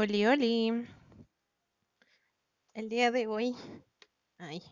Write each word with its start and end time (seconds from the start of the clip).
Oli, 0.00 0.26
oli. 0.26 0.86
El 2.72 2.88
día 2.88 3.10
de 3.10 3.26
hoy. 3.26 3.56
Ay, 4.38 4.62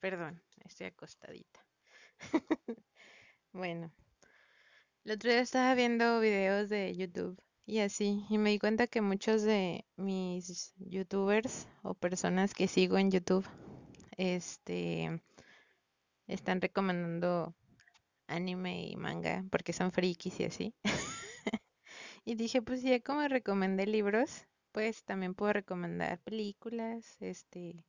perdón, 0.00 0.42
estoy 0.64 0.88
acostadita. 0.88 1.64
Bueno, 3.52 3.92
el 5.04 5.12
otro 5.12 5.30
día 5.30 5.40
estaba 5.40 5.72
viendo 5.76 6.18
videos 6.18 6.68
de 6.68 6.96
YouTube 6.96 7.40
y 7.64 7.78
así, 7.78 8.24
y 8.28 8.38
me 8.38 8.50
di 8.50 8.58
cuenta 8.58 8.88
que 8.88 9.02
muchos 9.02 9.42
de 9.42 9.84
mis 9.96 10.74
YouTubers 10.78 11.68
o 11.82 11.94
personas 11.94 12.52
que 12.52 12.66
sigo 12.66 12.98
en 12.98 13.12
YouTube, 13.12 13.46
este, 14.16 15.22
están 16.26 16.60
recomendando 16.60 17.54
anime 18.26 18.88
y 18.88 18.96
manga 18.96 19.44
porque 19.48 19.72
son 19.72 19.92
frikis 19.92 20.40
y 20.40 20.44
así. 20.44 20.74
Y 22.24 22.36
dije, 22.36 22.62
pues 22.62 22.82
ya 22.82 23.00
como 23.00 23.26
recomendé 23.26 23.84
libros, 23.84 24.46
pues 24.72 25.04
también 25.04 25.34
puedo 25.34 25.52
recomendar 25.52 26.18
películas, 26.20 27.16
este, 27.20 27.84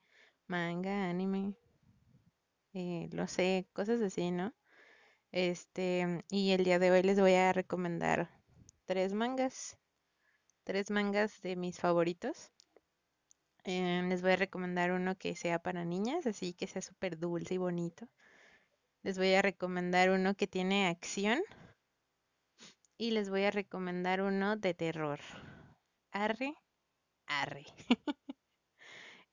manga, 0.48 1.10
anime, 1.10 1.56
eh, 2.74 3.10
no 3.14 3.28
sé, 3.28 3.68
cosas 3.74 4.02
así, 4.02 4.32
¿no? 4.32 4.54
Este, 5.32 6.24
y 6.30 6.52
el 6.52 6.64
día 6.64 6.80
de 6.80 6.92
hoy 6.92 7.04
les 7.04 7.20
voy 7.20 7.34
a 7.34 7.54
recomendar 7.54 8.30
tres 8.86 9.14
mangas, 9.14 9.78
tres 10.64 10.92
mangas 10.92 11.42
de 11.42 11.56
mis 11.56 11.80
favoritos. 11.80 12.52
Eh, 13.64 14.04
les 14.08 14.22
voy 14.22 14.32
a 14.32 14.36
recomendar 14.36 14.92
uno 14.92 15.18
que 15.18 15.36
sea 15.36 15.60
para 15.60 15.86
niñas, 15.86 16.26
así 16.28 16.54
que 16.54 16.68
sea 16.68 16.82
súper 16.82 17.18
dulce 17.18 17.56
y 17.56 17.58
bonito. 17.58 18.08
Les 19.04 19.18
voy 19.18 19.34
a 19.34 19.42
recomendar 19.42 20.10
uno 20.10 20.36
que 20.36 20.48
tiene 20.48 20.88
acción 20.88 21.42
y 22.98 23.12
les 23.12 23.30
voy 23.30 23.44
a 23.44 23.52
recomendar 23.52 24.22
uno 24.22 24.56
de 24.56 24.74
terror. 24.74 25.20
Arre, 26.12 26.54
arre. 27.28 27.66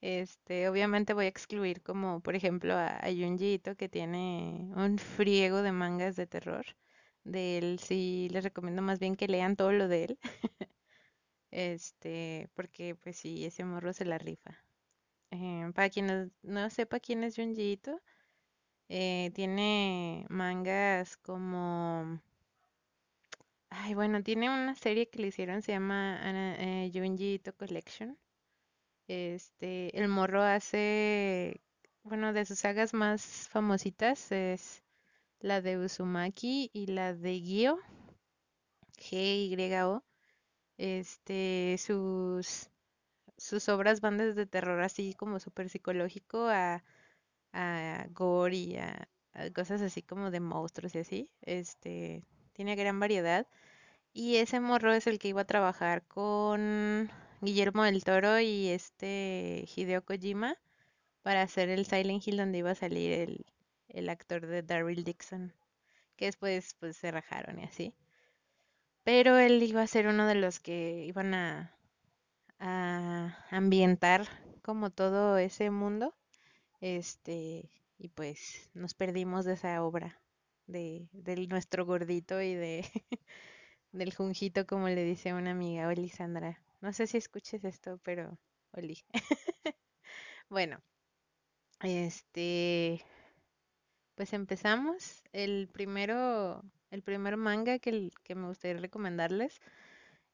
Este, 0.00 0.69
obviamente 0.69 1.12
voy 1.14 1.27
a 1.27 1.28
excluir 1.28 1.83
como, 1.83 2.20
por 2.20 2.34
ejemplo, 2.34 2.74
a, 2.74 2.98
a 3.05 3.10
que 3.77 3.88
tiene 3.88 4.69
un 4.77 4.98
friego 4.98 5.62
de 5.62 5.72
mangas 5.72 6.16
de 6.16 6.27
terror. 6.27 6.64
De 7.24 7.58
él 7.58 7.78
sí 7.78 8.28
les 8.30 8.44
recomiendo 8.44 8.83
más 8.83 8.98
bien 8.98 9.14
que 9.16 9.28
lean 9.28 9.56
todo 9.56 9.72
lo 9.72 9.88
de 9.88 10.05
él. 10.05 10.18
Este, 11.52 12.48
porque 12.55 12.94
pues 12.94 13.16
sí, 13.16 13.44
ese 13.44 13.64
morro 13.64 13.92
se 13.92 14.05
la 14.05 14.18
rifa. 14.18 14.56
Eh, 15.33 15.70
para 15.74 15.91
quien 15.91 16.06
no, 16.08 16.30
no 16.42 16.70
sepa 16.70 17.00
quién 17.00 17.24
es 17.24 17.36
Junji 17.36 17.72
Ito, 17.72 18.00
eh, 18.88 19.30
tiene 19.34 20.27
mangas 20.30 21.16
como... 21.18 22.20
Ay, 23.71 23.95
bueno, 23.95 24.23
tiene 24.23 24.49
una 24.51 24.75
serie 24.75 25.09
que 25.09 25.19
le 25.21 25.29
hicieron, 25.29 25.63
se 25.63 25.73
llama 25.73 26.19
Ana- 26.21 26.57
eh, 26.59 26.91
Junji 26.93 27.35
Ito 27.35 27.53
Collection. 27.57 28.17
Este, 29.09 29.99
el 29.99 30.09
morro 30.09 30.43
hace, 30.43 31.61
bueno, 32.05 32.33
de 32.35 32.45
sus 32.47 32.61
sagas 32.61 32.95
más 32.95 33.48
famositas 33.51 34.33
es 34.33 34.85
la 35.41 35.61
de 35.63 35.79
Uzumaki 35.79 36.71
y 36.75 36.87
la 36.89 37.15
de 37.15 37.41
Gyo, 37.43 37.79
G-Y-O. 38.98 40.03
Este, 40.79 41.77
sus, 41.79 42.71
sus 43.39 43.69
obras 43.71 44.01
van 44.03 44.19
desde 44.19 44.47
terror 44.47 44.83
así 44.83 45.15
como 45.15 45.41
súper 45.41 45.69
psicológico 45.71 46.47
a, 46.48 46.85
a 47.53 48.07
gore 48.13 48.57
y 48.57 48.77
a, 48.79 49.09
a 49.35 49.51
cosas 49.53 49.83
así 49.83 50.03
como 50.03 50.31
de 50.33 50.41
monstruos 50.41 50.95
y 50.97 51.01
así. 51.01 51.31
Este, 51.43 52.25
tiene 52.61 52.77
gran 52.77 53.00
variedad. 53.00 53.47
Y 54.12 54.36
ese 54.36 54.61
morro 54.61 54.92
es 54.92 55.06
el 55.06 55.19
que 55.19 55.28
iba 55.28 55.41
a 55.41 55.47
trabajar 55.47 56.03
con 56.06 57.11
Guillermo 57.41 57.84
del 57.84 58.05
Toro 58.05 58.39
y 58.39 58.69
este 58.69 59.67
Hideo 59.75 60.05
Kojima 60.05 60.58
para 61.22 61.40
hacer 61.40 61.70
el 61.70 61.86
Silent 61.86 62.29
Hill 62.29 62.36
donde 62.36 62.58
iba 62.58 62.73
a 62.73 62.74
salir 62.74 63.12
el, 63.12 63.46
el 63.89 64.11
actor 64.11 64.46
de 64.46 64.62
Daryl 64.62 65.05
Dixon, 65.05 65.55
que 66.17 66.27
después 66.27 66.74
pues 66.79 66.98
se 66.98 67.11
rajaron 67.11 67.61
y 67.61 67.64
así. 67.64 67.95
Pero 69.05 69.39
él 69.39 69.62
iba 69.62 69.80
a 69.80 69.86
ser 69.86 70.06
uno 70.06 70.27
de 70.27 70.35
los 70.35 70.61
que 70.61 71.06
iban 71.06 71.33
a, 71.33 71.74
a 72.58 73.39
ambientar 73.51 74.29
como 74.61 74.90
todo 74.90 75.39
ese 75.39 75.70
mundo. 75.70 76.14
Este, 76.83 77.70
y 77.96 78.08
pues 78.08 78.68
nos 78.74 78.92
perdimos 78.92 79.46
de 79.46 79.55
esa 79.55 79.83
obra 79.83 80.20
de, 80.70 81.08
nuestro 81.48 81.85
gordito 81.85 82.41
y 82.41 82.55
de 82.55 82.85
del 83.92 84.14
Junjito, 84.14 84.67
como 84.67 84.89
le 84.89 85.05
dice 85.05 85.35
una 85.35 85.53
amiga, 85.53 85.89
Oli 85.89 86.08
Sandra. 86.08 86.63
No 86.81 86.92
sé 86.92 87.07
si 87.07 87.19
escuches 87.19 87.64
esto, 87.64 87.98
pero 88.03 88.39
Oli. 88.73 88.98
Bueno, 90.48 90.83
este, 91.83 93.05
pues 94.17 94.33
empezamos. 94.33 95.23
El 95.33 95.69
primero, 95.69 96.64
el 96.91 97.03
primer 97.03 97.36
manga 97.36 97.79
que, 97.79 98.11
que 98.25 98.35
me 98.35 98.48
gustaría 98.48 98.80
recomendarles 98.80 99.61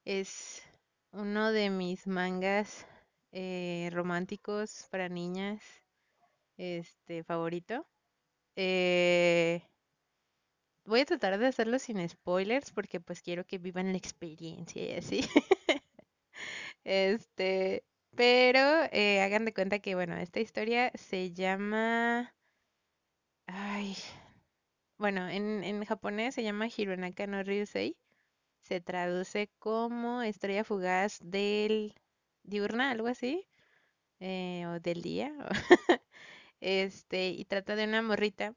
es 0.05 0.63
uno 1.11 1.51
de 1.51 1.69
mis 1.69 2.07
mangas 2.07 2.87
eh, 3.31 3.89
románticos 3.93 4.87
para 4.89 5.09
niñas, 5.09 5.61
este, 6.57 7.23
favorito. 7.23 7.85
Eh, 8.55 9.61
voy 10.87 11.01
a 11.01 11.05
tratar 11.05 11.37
de 11.39 11.47
hacerlo 11.47 11.79
sin 11.79 12.07
spoilers 12.09 12.71
porque 12.71 12.99
pues 12.99 13.21
quiero 13.21 13.45
que 13.45 13.57
vivan 13.59 13.91
la 13.91 13.97
experiencia 13.99 14.83
y 14.83 14.93
así. 14.97 15.21
Este, 16.83 17.83
pero 18.15 18.59
eh, 18.91 19.21
hagan 19.21 19.45
de 19.45 19.53
cuenta 19.53 19.79
que, 19.79 19.95
bueno, 19.95 20.15
esta 20.17 20.39
historia 20.39 20.91
se 20.95 21.31
llama, 21.33 22.33
ay, 23.47 23.95
bueno, 24.97 25.27
en, 25.29 25.63
en 25.63 25.83
japonés 25.85 26.35
se 26.35 26.43
llama 26.43 26.67
Hironaka 26.67 27.27
no 27.27 27.43
Ryusei. 27.43 27.97
Se 28.63 28.81
traduce 28.81 29.49
como 29.59 30.21
estrella 30.23 30.63
fugaz 30.65 31.19
del 31.23 31.95
diurna, 32.43 32.91
algo 32.91 33.07
así, 33.07 33.47
eh, 34.21 34.65
o 34.67 34.79
del 34.81 35.01
día. 35.03 35.33
Este, 36.61 37.29
y 37.29 37.45
trata 37.45 37.75
de 37.75 37.85
una 37.85 38.01
morrita, 38.01 38.53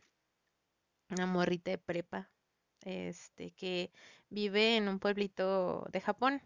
una 1.10 1.26
morrita 1.26 1.71
de 1.71 1.78
prepa, 1.78 2.31
este, 2.82 3.53
que 3.53 3.93
vive 4.31 4.76
en 4.76 4.88
un 4.88 4.98
pueblito 5.00 5.87
de 5.93 6.00
Japón. 6.00 6.43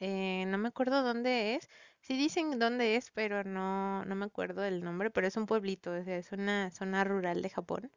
Eh, 0.00 0.44
no 0.48 0.58
me 0.58 0.68
acuerdo 0.68 1.02
dónde 1.02 1.56
es. 1.56 1.68
Sí 2.00 2.16
dicen 2.16 2.58
dónde 2.58 2.96
es, 2.96 3.10
pero 3.12 3.44
no, 3.44 4.04
no 4.04 4.14
me 4.16 4.26
acuerdo 4.26 4.62
del 4.62 4.82
nombre, 4.84 5.10
pero 5.10 5.26
es 5.26 5.36
un 5.36 5.46
pueblito, 5.46 5.92
o 5.92 6.04
sea, 6.04 6.18
es 6.18 6.32
una 6.32 6.70
zona 6.70 7.04
rural 7.04 7.42
de 7.42 7.50
Japón. 7.50 7.90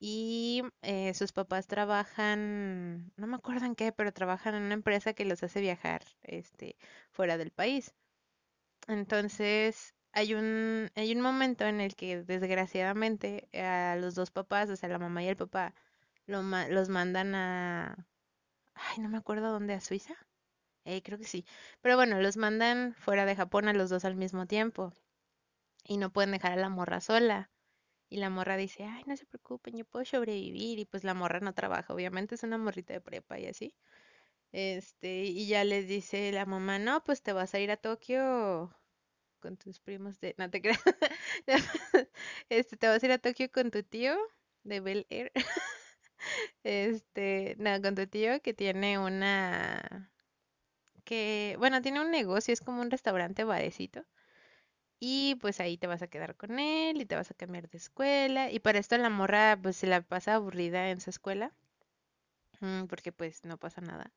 Y 0.00 0.62
eh, 0.82 1.14
sus 1.14 1.32
papás 1.32 1.66
trabajan, 1.66 3.12
no 3.16 3.26
me 3.26 3.36
acuerdo 3.36 3.66
en 3.66 3.74
qué, 3.76 3.92
pero 3.92 4.12
trabajan 4.12 4.54
en 4.54 4.62
una 4.64 4.74
empresa 4.74 5.12
que 5.12 5.24
los 5.26 5.42
hace 5.42 5.60
viajar, 5.60 6.02
este, 6.22 6.76
fuera 7.10 7.36
del 7.38 7.50
país. 7.52 7.94
Entonces, 8.88 9.94
hay 10.12 10.34
un, 10.34 10.90
hay 10.96 11.12
un 11.14 11.20
momento 11.20 11.64
en 11.66 11.80
el 11.80 11.96
que 11.96 12.22
desgraciadamente 12.24 13.48
a 13.54 13.96
los 13.96 14.14
dos 14.14 14.30
papás, 14.30 14.70
o 14.70 14.76
sea, 14.76 14.88
la 14.88 14.98
mamá 14.98 15.22
y 15.22 15.28
el 15.28 15.36
papá, 15.36 15.74
lo 16.26 16.42
los 16.42 16.88
mandan 16.88 17.34
a, 17.34 18.06
ay, 18.74 18.98
no 19.00 19.08
me 19.10 19.18
acuerdo 19.18 19.52
dónde, 19.52 19.74
a 19.74 19.80
Suiza. 19.80 20.14
Eh, 20.84 21.02
creo 21.02 21.18
que 21.18 21.24
sí. 21.26 21.46
Pero 21.82 21.96
bueno, 21.96 22.20
los 22.20 22.36
mandan 22.38 22.94
fuera 22.96 23.26
de 23.26 23.36
Japón 23.36 23.68
a 23.68 23.74
los 23.74 23.90
dos 23.90 24.04
al 24.06 24.16
mismo 24.16 24.46
tiempo 24.46 24.94
y 25.84 25.98
no 25.98 26.10
pueden 26.12 26.32
dejar 26.32 26.52
a 26.52 26.56
la 26.56 26.68
morra 26.70 27.00
sola. 27.00 27.50
Y 28.10 28.18
la 28.18 28.30
morra 28.30 28.56
dice, 28.56 28.84
ay, 28.84 29.04
no 29.06 29.16
se 29.16 29.26
preocupen, 29.26 29.76
yo 29.76 29.84
puedo 29.86 30.04
sobrevivir. 30.04 30.78
Y 30.80 30.84
pues 30.86 31.04
la 31.04 31.14
morra 31.14 31.40
no 31.40 31.54
trabaja, 31.54 31.94
obviamente 31.94 32.34
es 32.36 32.42
una 32.44 32.58
morrita 32.58 32.94
de 32.94 33.00
prepa 33.02 33.38
y 33.40 33.46
así. 33.46 33.74
Este, 34.52 35.24
y 35.24 35.46
ya 35.48 35.64
les 35.64 35.88
dice 35.88 36.32
la 36.32 36.46
mamá, 36.46 36.78
no, 36.78 37.04
pues 37.04 37.22
te 37.22 37.32
vas 37.32 37.54
a 37.54 37.60
ir 37.60 37.70
a 37.72 37.76
Tokio 37.78 38.74
con 39.40 39.56
tus 39.56 39.80
primos 39.80 40.20
de... 40.20 40.34
No 40.38 40.50
te 40.50 40.60
creas. 40.62 40.80
Este, 42.48 42.76
te 42.76 42.88
vas 42.88 43.02
a 43.02 43.06
ir 43.06 43.12
a 43.12 43.18
Tokio 43.18 43.50
con 43.50 43.70
tu 43.70 43.82
tío 43.82 44.16
de 44.64 44.80
Bel 44.80 45.06
Air. 45.10 45.32
Este, 46.64 47.56
no, 47.58 47.80
con 47.82 47.94
tu 47.94 48.06
tío 48.06 48.40
que 48.42 48.54
tiene 48.54 48.98
una... 48.98 50.10
que, 51.04 51.56
bueno, 51.58 51.82
tiene 51.82 52.00
un 52.00 52.10
negocio, 52.10 52.52
es 52.54 52.60
como 52.60 52.80
un 52.82 52.90
restaurante 52.90 53.44
barecito. 53.44 54.04
Y 55.00 55.36
pues 55.40 55.60
ahí 55.60 55.76
te 55.78 55.86
vas 55.88 56.02
a 56.02 56.08
quedar 56.08 56.36
con 56.36 56.58
él 56.58 57.00
y 57.00 57.06
te 57.06 57.16
vas 57.16 57.30
a 57.30 57.34
cambiar 57.34 57.68
de 57.68 57.78
escuela. 57.78 58.50
Y 58.52 58.60
para 58.60 58.78
esto 58.78 58.96
la 58.98 59.10
morra 59.10 59.58
pues 59.60 59.76
se 59.76 59.86
la 59.88 60.02
pasa 60.02 60.34
aburrida 60.34 60.90
en 60.90 61.00
su 61.00 61.10
escuela, 61.10 61.52
mm, 62.60 62.84
porque 62.86 63.12
pues 63.12 63.44
no 63.44 63.58
pasa 63.58 63.80
nada. 63.80 64.12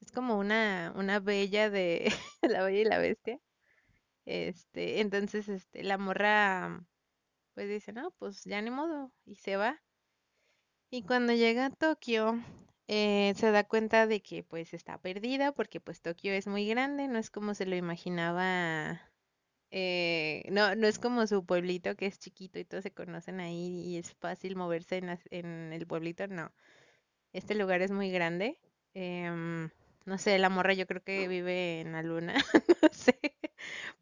Es 0.00 0.12
como 0.12 0.38
una, 0.38 0.92
una 0.96 1.20
bella 1.20 1.70
de 1.70 2.12
La 2.42 2.62
Bella 2.64 2.80
y 2.80 2.84
la 2.84 2.98
Bestia. 2.98 3.40
Este, 4.28 5.00
entonces 5.00 5.48
este, 5.48 5.82
la 5.82 5.96
morra 5.96 6.84
pues 7.54 7.66
dice, 7.70 7.92
no, 7.92 8.10
pues 8.18 8.44
ya 8.44 8.60
ni 8.60 8.70
modo, 8.70 9.10
y 9.24 9.36
se 9.36 9.56
va. 9.56 9.82
Y 10.90 11.02
cuando 11.02 11.32
llega 11.32 11.66
a 11.66 11.70
Tokio, 11.70 12.38
eh, 12.88 13.32
se 13.36 13.50
da 13.50 13.64
cuenta 13.64 14.06
de 14.06 14.20
que 14.20 14.44
pues 14.44 14.74
está 14.74 14.98
perdida 14.98 15.52
porque 15.52 15.80
pues 15.80 16.02
Tokio 16.02 16.32
es 16.34 16.46
muy 16.46 16.68
grande, 16.68 17.08
no 17.08 17.18
es 17.18 17.30
como 17.30 17.54
se 17.54 17.64
lo 17.64 17.74
imaginaba, 17.74 19.00
eh, 19.70 20.44
no, 20.50 20.74
no 20.74 20.86
es 20.86 20.98
como 20.98 21.26
su 21.26 21.46
pueblito 21.46 21.96
que 21.96 22.06
es 22.06 22.18
chiquito 22.18 22.58
y 22.58 22.66
todos 22.66 22.82
se 22.82 22.92
conocen 22.92 23.40
ahí 23.40 23.82
y 23.86 23.96
es 23.96 24.12
fácil 24.14 24.56
moverse 24.56 24.98
en, 25.30 25.72
el 25.72 25.86
pueblito, 25.86 26.26
no, 26.28 26.52
este 27.32 27.54
lugar 27.54 27.80
es 27.82 27.92
muy 27.92 28.10
grande. 28.10 28.58
em, 28.94 29.70
no 30.04 30.18
sé, 30.18 30.38
la 30.38 30.50
morra 30.50 30.74
yo 30.74 30.86
creo 30.86 31.02
que 31.02 31.28
vive 31.28 31.80
en 31.80 31.92
la 31.92 32.02
luna, 32.02 32.34
no 32.82 32.88
sé, 32.92 33.18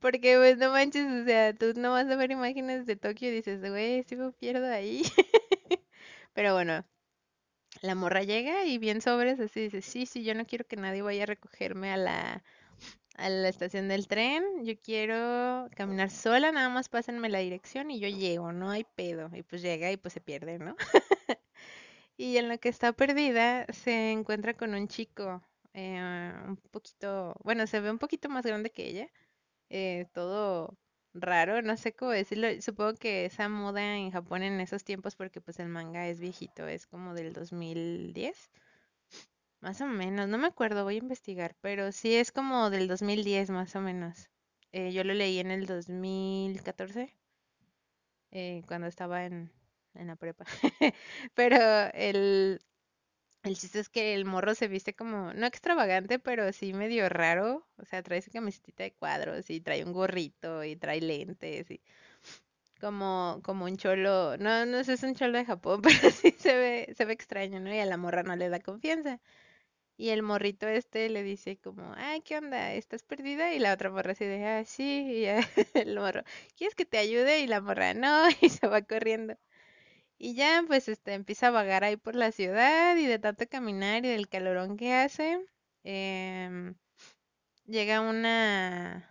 porque 0.07 0.37
pues 0.37 0.57
no 0.57 0.71
manches, 0.71 1.05
o 1.05 1.25
sea, 1.25 1.53
tú 1.53 1.73
no 1.77 1.91
vas 1.91 2.07
a 2.09 2.15
ver 2.15 2.31
imágenes 2.31 2.87
de 2.87 2.95
Tokio 2.95 3.29
y 3.29 3.33
dices, 3.33 3.61
güey, 3.61 4.05
si 4.05 4.15
me 4.15 4.31
pierdo 4.31 4.69
ahí. 4.73 5.03
Pero 6.33 6.55
bueno, 6.55 6.85
la 7.83 7.97
morra 7.97 8.23
llega 8.23 8.67
y 8.67 8.79
bien 8.79 9.01
sobres, 9.01 9.41
así 9.41 9.63
dice, 9.63 9.83
sí, 9.83 10.07
sí, 10.07 10.25
yo 10.25 10.35
no 10.37 10.47
quiero 10.47 10.65
que 10.67 10.77
nadie 10.77 11.03
vaya 11.03 11.25
a 11.25 11.27
recogerme 11.27 11.93
a 11.93 11.97
la, 11.97 12.45
a 13.17 13.29
la 13.29 13.49
estación 13.49 13.89
del 13.89 14.09
tren, 14.09 14.45
yo 14.65 14.75
quiero 14.81 15.69
caminar 15.77 16.11
sola, 16.11 16.53
nada 16.53 16.69
más 16.69 16.89
pásenme 16.89 17.29
la 17.29 17.41
dirección 17.41 17.91
y 17.91 18.01
yo 18.01 18.09
llego, 18.09 18.53
no 18.53 18.71
hay 18.71 18.85
pedo. 18.97 19.31
Y 19.35 19.43
pues 19.43 19.63
llega 19.63 19.93
y 19.93 19.97
pues 19.97 20.15
se 20.15 20.21
pierde, 20.21 20.59
¿no? 20.59 20.77
Y 22.17 22.37
en 22.39 22.49
lo 22.49 22.59
que 22.59 22.69
está 22.69 22.93
perdida 22.93 23.67
se 23.73 24.13
encuentra 24.13 24.55
con 24.55 24.75
un 24.75 24.89
chico, 24.89 25.43
eh, 25.75 26.33
un 26.47 26.57
poquito, 26.71 27.35
bueno, 27.45 27.67
se 27.67 27.81
ve 27.81 27.91
un 27.91 27.99
poquito 27.99 28.29
más 28.29 28.45
grande 28.45 28.71
que 28.71 28.87
ella, 28.89 29.09
eh, 29.71 30.07
todo 30.13 30.77
raro, 31.15 31.63
no 31.63 31.77
sé 31.77 31.95
cómo 31.95 32.11
decirlo. 32.13 32.49
Supongo 32.61 32.95
que 32.95 33.25
esa 33.27 33.49
moda 33.49 33.97
en 33.97 34.11
Japón 34.11 34.43
en 34.43 34.61
esos 34.61 34.85
tiempos, 34.85 35.17
porque 35.17 35.41
pues 35.41 35.59
el 35.61 35.69
manga 35.69 36.07
es 36.09 36.21
viejito, 36.21 36.67
es 36.67 36.87
como 36.87 37.15
del 37.15 37.33
2010, 37.33 38.51
más 39.61 39.81
o 39.83 39.87
menos, 39.87 40.29
no 40.29 40.39
me 40.39 40.47
acuerdo, 40.49 40.85
voy 40.85 40.97
a 40.97 40.99
investigar, 40.99 41.57
pero 41.61 41.93
sí 41.93 42.15
es 42.15 42.33
como 42.33 42.71
del 42.71 42.89
2010 42.89 43.51
más 43.51 43.75
o 43.77 43.81
menos. 43.81 44.31
Eh, 44.73 44.93
yo 44.93 45.05
lo 45.05 45.15
leí 45.15 45.39
en 45.39 45.51
el 45.51 45.67
2014, 45.67 47.15
eh, 48.31 48.63
cuando 48.67 48.87
estaba 48.87 49.25
en, 49.25 49.51
en 49.95 50.07
la 50.09 50.17
prepa. 50.17 50.45
Pero 51.35 51.57
el, 51.95 52.61
el 53.47 53.57
chiste 53.57 53.81
es 53.81 53.89
que 53.89 54.15
el 54.15 54.25
morro 54.25 54.55
se 54.55 54.69
viste 54.69 54.95
como, 54.95 55.33
no 55.35 55.47
extravagante, 55.47 56.19
pero 56.19 56.53
sí 56.53 56.73
medio 56.73 57.09
raro. 57.09 57.67
O 57.79 57.85
sea, 57.85 58.03
trae 58.03 58.23
su 58.23 58.31
camiseta 58.31 58.83
de 58.85 58.93
cuadros 58.95 59.51
y 59.51 59.61
trae 59.61 59.85
un 59.85 59.93
gorrito 59.93 60.65
y 60.65 60.77
trae 60.77 61.01
lentes 61.01 61.71
y 61.71 61.81
como, 62.81 63.41
como 63.45 63.65
un 63.65 63.77
cholo. 63.77 64.37
No, 64.39 64.67
no 64.67 64.85
sé, 64.85 64.95
es 64.95 65.03
un 65.03 65.15
cholo 65.15 65.39
de 65.39 65.45
Japón, 65.45 65.81
pero 66.09 66.11
sí 66.11 66.35
se 66.39 66.55
ve, 66.57 66.95
se 66.97 67.05
ve 67.05 67.13
extraño, 67.13 67.61
¿no? 67.61 67.73
Y 67.75 67.79
a 67.79 67.87
la 67.87 67.97
morra 67.97 68.23
no 68.23 68.37
le 68.37 68.49
da 68.49 68.61
confianza. 68.61 69.21
Y 69.99 70.11
el 70.11 70.23
morrito 70.23 70.69
este 70.69 71.09
le 71.11 71.23
dice 71.23 71.59
como, 71.59 71.93
ay, 71.97 72.23
¿qué 72.23 72.39
onda? 72.39 72.75
¿Estás 72.75 73.03
perdida? 73.05 73.55
Y 73.55 73.59
la 73.61 73.73
otra 73.75 73.91
morra 73.91 74.13
así 74.13 74.25
de, 74.27 74.45
ah, 74.47 74.65
sí. 74.65 74.85
Y 75.25 75.27
el 75.75 75.97
morro, 75.97 76.23
¿quieres 76.57 76.75
que 76.77 76.87
te 76.87 76.99
ayude? 76.99 77.41
Y 77.41 77.47
la 77.49 77.61
morra, 77.61 77.95
no, 77.95 78.29
y 78.43 78.49
se 78.51 78.67
va 78.69 78.83
corriendo. 78.83 79.37
Y 80.19 80.35
ya 80.35 80.63
pues 80.67 80.89
este 80.89 81.15
empieza 81.15 81.49
a 81.49 81.51
vagar 81.51 81.85
ahí 81.85 81.97
por 81.97 82.15
la 82.17 82.33
ciudad 82.33 82.97
y 82.97 83.07
de 83.07 83.19
tanto 83.19 83.47
caminar 83.49 84.05
y 84.05 84.09
del 84.09 84.29
calorón 84.29 84.77
que 84.77 84.93
hace, 84.95 85.39
em, 85.85 86.75
llega 87.67 88.01
una 88.01 89.11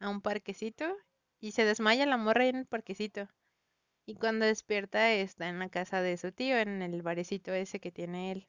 a 0.00 0.08
un 0.10 0.20
parquecito 0.22 0.96
y 1.40 1.52
se 1.52 1.64
desmaya 1.64 2.06
la 2.06 2.16
morra 2.18 2.42
ahí 2.44 2.50
en 2.50 2.56
el 2.56 2.66
parquecito. 2.66 3.28
Y 4.06 4.16
cuando 4.16 4.46
despierta 4.46 5.12
está 5.12 5.48
en 5.48 5.58
la 5.60 5.68
casa 5.70 6.02
de 6.02 6.16
su 6.18 6.32
tío, 6.32 6.58
en 6.58 6.82
el 6.82 7.02
barecito 7.02 7.52
ese 7.54 7.80
que 7.80 7.92
tiene 7.92 8.32
él. 8.32 8.48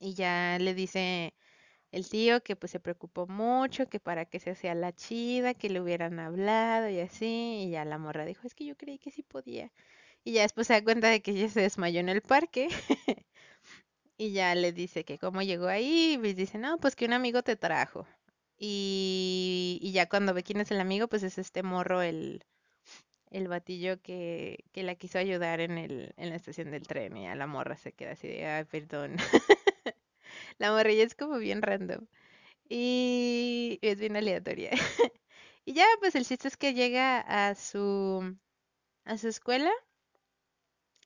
Y 0.00 0.14
ya 0.14 0.58
le 0.60 0.74
dice 0.74 1.34
el 1.92 2.08
tío 2.08 2.42
que 2.42 2.56
pues 2.56 2.72
se 2.72 2.80
preocupó 2.80 3.26
mucho, 3.28 3.88
que 3.88 4.00
para 4.00 4.26
que 4.26 4.40
se 4.40 4.50
hacía 4.50 4.74
la 4.74 4.92
chida, 4.94 5.54
que 5.54 5.70
le 5.70 5.80
hubieran 5.80 6.18
hablado 6.20 6.88
y 6.90 7.00
así. 7.00 7.64
Y 7.66 7.70
ya 7.70 7.84
la 7.84 7.98
morra 7.98 8.24
dijo, 8.26 8.46
es 8.46 8.54
que 8.54 8.66
yo 8.66 8.76
creí 8.76 8.98
que 8.98 9.10
sí 9.10 9.22
podía. 9.22 9.72
Y 10.28 10.32
ya 10.34 10.42
después 10.42 10.66
se 10.66 10.74
da 10.74 10.84
cuenta 10.84 11.08
de 11.08 11.22
que 11.22 11.30
ella 11.30 11.48
se 11.48 11.62
desmayó 11.62 12.00
en 12.00 12.10
el 12.10 12.20
parque. 12.20 12.68
Y 14.16 14.32
ya 14.32 14.54
le 14.54 14.72
dice 14.72 15.04
que 15.04 15.18
cómo 15.18 15.42
llegó 15.42 15.68
ahí. 15.68 16.18
Y 16.22 16.32
dice, 16.34 16.58
no, 16.58 16.78
pues 16.78 16.96
que 16.96 17.06
un 17.06 17.12
amigo 17.12 17.42
te 17.42 17.56
trajo. 17.56 18.06
Y, 18.58 19.78
y 19.82 19.92
ya 19.92 20.08
cuando 20.08 20.34
ve 20.34 20.42
quién 20.42 20.60
es 20.60 20.70
el 20.72 20.80
amigo, 20.80 21.08
pues 21.08 21.22
es 21.22 21.38
este 21.38 21.62
morro, 21.62 22.02
el, 22.02 22.44
el 23.30 23.48
batillo 23.48 24.00
que, 24.02 24.64
que 24.72 24.82
la 24.84 24.96
quiso 24.96 25.18
ayudar 25.18 25.60
en 25.60 25.78
el, 25.78 26.14
en 26.16 26.30
la 26.30 26.36
estación 26.36 26.70
del 26.72 26.86
tren. 26.86 27.16
Y 27.16 27.28
a 27.28 27.36
la 27.36 27.46
morra 27.46 27.76
se 27.76 27.92
queda 27.92 28.12
así 28.12 28.28
de, 28.28 28.66
perdón. 28.70 29.16
La 30.58 30.72
morrilla 30.72 31.04
es 31.04 31.14
como 31.14 31.38
bien 31.38 31.62
random. 31.62 32.06
Y 32.68 33.78
es 33.82 33.98
bien 34.00 34.16
aleatoria. 34.16 34.70
Y 35.66 35.74
ya, 35.74 35.86
pues 36.00 36.14
el 36.16 36.26
chiste 36.26 36.48
es 36.48 36.56
que 36.56 36.74
llega 36.74 37.20
a 37.20 37.54
su, 37.54 38.36
a 39.04 39.18
su 39.18 39.28
escuela. 39.28 39.70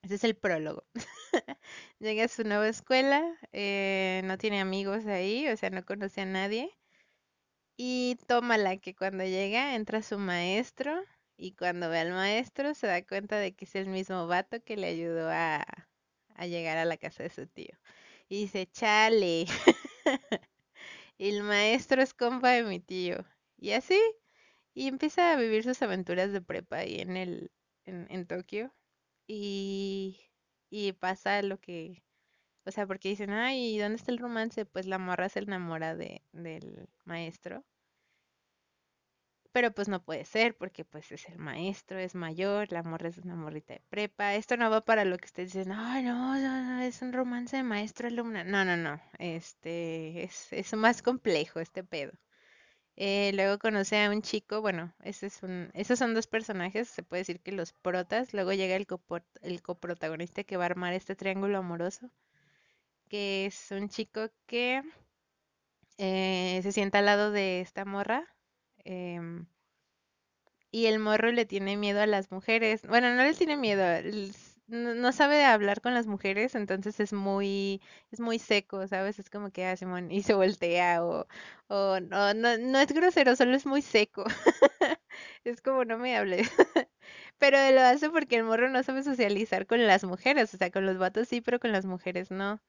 Ese 0.02 0.14
es 0.16 0.24
el 0.24 0.36
prólogo. 0.36 0.84
Llega 1.98 2.24
a 2.24 2.28
su 2.28 2.44
nueva 2.44 2.68
escuela, 2.68 3.24
eh, 3.52 4.20
no 4.24 4.38
tiene 4.38 4.60
amigos 4.60 5.06
ahí, 5.06 5.48
o 5.48 5.56
sea, 5.56 5.70
no 5.70 5.84
conoce 5.84 6.20
a 6.22 6.26
nadie. 6.26 6.70
Y 7.76 8.18
tómala 8.28 8.76
que 8.78 8.94
cuando 8.94 9.24
llega 9.24 9.74
entra 9.74 10.02
su 10.02 10.18
maestro 10.18 11.02
y 11.36 11.52
cuando 11.54 11.88
ve 11.90 11.98
al 12.00 12.10
maestro 12.12 12.74
se 12.74 12.86
da 12.86 13.04
cuenta 13.06 13.38
de 13.38 13.54
que 13.54 13.64
es 13.64 13.74
el 13.74 13.88
mismo 13.88 14.26
vato 14.26 14.62
que 14.62 14.76
le 14.76 14.86
ayudó 14.88 15.28
a, 15.30 15.64
a 16.34 16.46
llegar 16.46 16.78
a 16.78 16.84
la 16.84 16.96
casa 16.98 17.22
de 17.24 17.30
su 17.30 17.46
tío. 17.46 17.76
Y 18.28 18.42
dice, 18.42 18.66
chale, 18.70 19.46
el 21.18 21.42
maestro 21.42 22.02
es 22.02 22.14
compa 22.14 22.50
de 22.50 22.64
mi 22.64 22.80
tío. 22.80 23.24
Y 23.56 23.72
así, 23.72 24.00
y 24.74 24.88
empieza 24.88 25.32
a 25.32 25.36
vivir 25.36 25.64
sus 25.64 25.82
aventuras 25.82 26.32
de 26.32 26.42
prepa 26.42 26.78
ahí 26.78 27.00
en 27.00 27.16
el, 27.16 27.52
en, 27.84 28.06
en 28.10 28.26
Tokio. 28.26 28.72
Y, 29.34 30.20
y 30.70 30.92
pasa 30.92 31.40
lo 31.42 31.58
que, 31.58 32.04
o 32.66 32.70
sea, 32.72 32.86
porque 32.86 33.10
dicen, 33.10 33.30
ay, 33.30 33.76
¿y 33.76 33.78
dónde 33.78 33.96
está 33.96 34.12
el 34.12 34.18
romance? 34.18 34.66
Pues 34.66 34.86
la 34.86 34.98
morra 34.98 35.28
se 35.30 35.40
enamora 35.40 35.94
de, 35.96 36.22
del 36.32 36.88
maestro. 37.04 37.64
Pero 39.52 39.72
pues 39.72 39.88
no 39.88 40.02
puede 40.04 40.24
ser 40.26 40.56
porque 40.56 40.84
pues 40.84 41.10
es 41.12 41.26
el 41.28 41.38
maestro, 41.38 41.98
es 41.98 42.14
mayor, 42.14 42.70
la 42.72 42.82
morra 42.82 43.08
es 43.08 43.16
una 43.18 43.34
morrita 43.36 43.72
de 43.74 43.80
prepa. 43.88 44.34
Esto 44.34 44.56
no 44.58 44.70
va 44.70 44.84
para 44.84 45.04
lo 45.06 45.16
que 45.18 45.26
ustedes 45.26 45.52
dicen, 45.52 45.72
ay, 45.72 46.02
no, 46.02 46.36
no, 46.38 46.62
no, 46.64 46.80
es 46.82 47.00
un 47.02 47.12
romance 47.14 47.56
de 47.56 47.62
maestro-alumna. 47.62 48.44
No, 48.44 48.64
no, 48.64 48.76
no, 48.76 49.00
este, 49.18 50.24
es, 50.24 50.52
es 50.52 50.72
más 50.74 51.00
complejo 51.02 51.60
este 51.60 51.82
pedo. 51.84 52.12
Eh, 52.96 53.32
luego 53.34 53.58
conoce 53.58 54.02
a 54.02 54.10
un 54.10 54.22
chico, 54.22 54.60
bueno, 54.62 54.94
ese 55.02 55.26
es 55.26 55.42
un, 55.42 55.70
esos 55.74 55.98
son 55.98 56.14
dos 56.14 56.26
personajes, 56.26 56.88
se 56.88 57.02
puede 57.02 57.20
decir 57.22 57.40
que 57.40 57.52
los 57.52 57.72
protas. 57.72 58.32
Luego 58.34 58.52
llega 58.54 58.76
el, 58.76 58.86
copor- 58.86 59.24
el 59.42 59.62
coprotagonista 59.62 60.44
que 60.44 60.56
va 60.56 60.64
a 60.64 60.66
armar 60.66 60.94
este 60.94 61.14
triángulo 61.16 61.58
amoroso, 61.58 62.10
que 63.08 63.46
es 63.46 63.70
un 63.70 63.88
chico 63.88 64.28
que 64.46 64.82
eh, 65.98 66.60
se 66.62 66.72
sienta 66.72 66.98
al 66.98 67.06
lado 67.06 67.30
de 67.30 67.60
esta 67.60 67.84
morra. 67.84 68.26
em, 68.84 69.46
y 70.72 70.86
el 70.86 70.98
morro 70.98 71.30
le 71.30 71.44
tiene 71.46 71.76
miedo 71.76 72.00
a 72.00 72.06
las 72.06 72.32
mujeres. 72.32 72.82
Bueno, 72.88 73.14
no 73.14 73.22
les 73.22 73.38
tiene 73.38 73.56
miedo, 73.56 73.84
no, 74.94 75.12
sabe 75.12 75.44
hablar 75.44 75.80
con 75.80 75.94
las 75.94 76.06
mujeres, 76.06 76.54
entonces 76.54 77.00
es 77.00 77.12
muy, 77.12 77.80
es 78.10 78.20
muy 78.20 78.38
seco, 78.38 78.86
¿sabes? 78.88 79.18
Es 79.18 79.30
como 79.30 79.50
que, 79.50 79.66
ah, 79.66 79.76
Simón, 79.76 80.10
y 80.10 80.22
se 80.22 80.34
voltea 80.34 81.04
o, 81.04 81.26
o 81.68 82.00
no, 82.00 82.34
no, 82.34 82.58
no 82.58 82.78
es 82.80 82.92
grosero, 82.92 83.36
solo 83.36 83.54
es 83.56 83.66
muy 83.66 83.82
seco. 83.82 84.24
Es 85.44 85.60
como 85.62 85.84
no 85.84 85.98
me 85.98 86.16
hables. 86.16 86.48
Pero 87.38 87.58
lo 87.72 87.80
hace 87.82 88.10
porque 88.10 88.36
el 88.36 88.44
morro 88.44 88.68
no 88.70 88.82
sabe 88.82 89.02
socializar 89.02 89.66
con 89.66 89.86
las 89.86 90.04
mujeres, 90.04 90.54
o 90.54 90.56
sea, 90.58 90.70
con 90.70 90.86
los 90.86 90.98
vatos 90.98 91.28
sí, 91.28 91.40
pero 91.40 91.58
con 91.60 91.72
las 91.72 91.84
mujeres 91.86 92.30
no. 92.30 92.60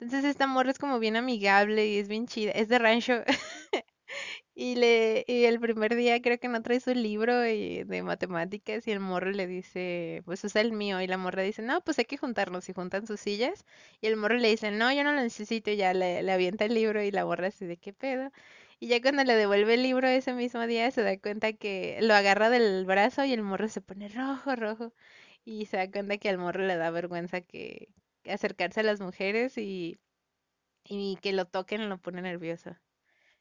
Entonces 0.00 0.24
esta 0.30 0.46
morra 0.48 0.70
es 0.72 0.78
como 0.78 0.98
bien 1.00 1.16
amigable 1.16 1.86
y 1.88 1.98
es 1.98 2.08
bien 2.08 2.26
chida, 2.26 2.52
es 2.52 2.68
de 2.68 2.78
rancho. 2.78 3.22
Y 4.58 4.74
le, 4.76 5.24
y 5.28 5.44
el 5.44 5.60
primer 5.60 5.94
día 5.96 6.20
creo 6.22 6.38
que 6.40 6.48
no 6.48 6.62
trae 6.62 6.80
su 6.80 6.94
libro 6.94 7.46
y- 7.46 7.84
de 7.84 8.02
matemáticas 8.02 8.86
y 8.88 8.90
el 8.92 9.00
morro 9.00 9.30
le 9.30 9.46
dice, 9.46 10.22
pues 10.24 10.42
usa 10.44 10.62
el 10.62 10.72
mío 10.72 11.00
y 11.02 11.06
la 11.06 11.18
morra 11.18 11.42
dice, 11.42 11.60
no, 11.62 11.82
pues 11.82 11.98
hay 11.98 12.06
que 12.06 12.16
juntarnos 12.16 12.68
y 12.68 12.72
juntan 12.72 13.06
sus 13.06 13.20
sillas 13.20 13.64
y 14.00 14.06
el 14.08 14.16
morro 14.16 14.36
le 14.38 14.48
dice, 14.48 14.70
no, 14.70 14.90
yo 14.92 15.04
no 15.04 15.12
lo 15.12 15.20
necesito 15.22 15.70
y 15.70 15.76
ya 15.76 15.92
le, 15.94 16.22
le 16.22 16.32
avienta 16.32 16.64
el 16.64 16.74
libro 16.74 17.02
y 17.02 17.10
la 17.10 17.24
morra 17.26 17.48
así 17.48 17.66
de 17.66 17.76
qué 17.76 17.92
pedo. 17.92 18.32
Y 18.80 18.88
ya 18.88 19.00
cuando 19.02 19.24
le 19.24 19.34
devuelve 19.36 19.74
el 19.74 19.82
libro 19.82 20.08
ese 20.08 20.32
mismo 20.32 20.66
día 20.66 20.90
se 20.90 21.02
da 21.02 21.18
cuenta 21.18 21.52
que 21.52 21.98
lo 22.02 22.14
agarra 22.14 22.48
del 22.50 22.84
brazo 22.86 23.24
y 23.24 23.32
el 23.34 23.42
morro 23.42 23.68
se 23.68 23.80
pone 23.82 24.08
rojo, 24.08 24.56
rojo 24.56 24.92
y 25.44 25.66
se 25.66 25.76
da 25.76 25.90
cuenta 25.90 26.16
que 26.18 26.28
al 26.30 26.38
morro 26.38 26.64
le 26.66 26.76
da 26.76 26.90
vergüenza 26.90 27.40
que 27.42 27.88
acercarse 28.28 28.80
a 28.80 28.82
las 28.84 29.00
mujeres 29.00 29.58
y, 29.58 29.98
y 30.84 31.16
que 31.22 31.32
lo 31.34 31.46
toquen 31.46 31.88
lo 31.90 31.98
pone 31.98 32.22
nervioso. 32.22 32.76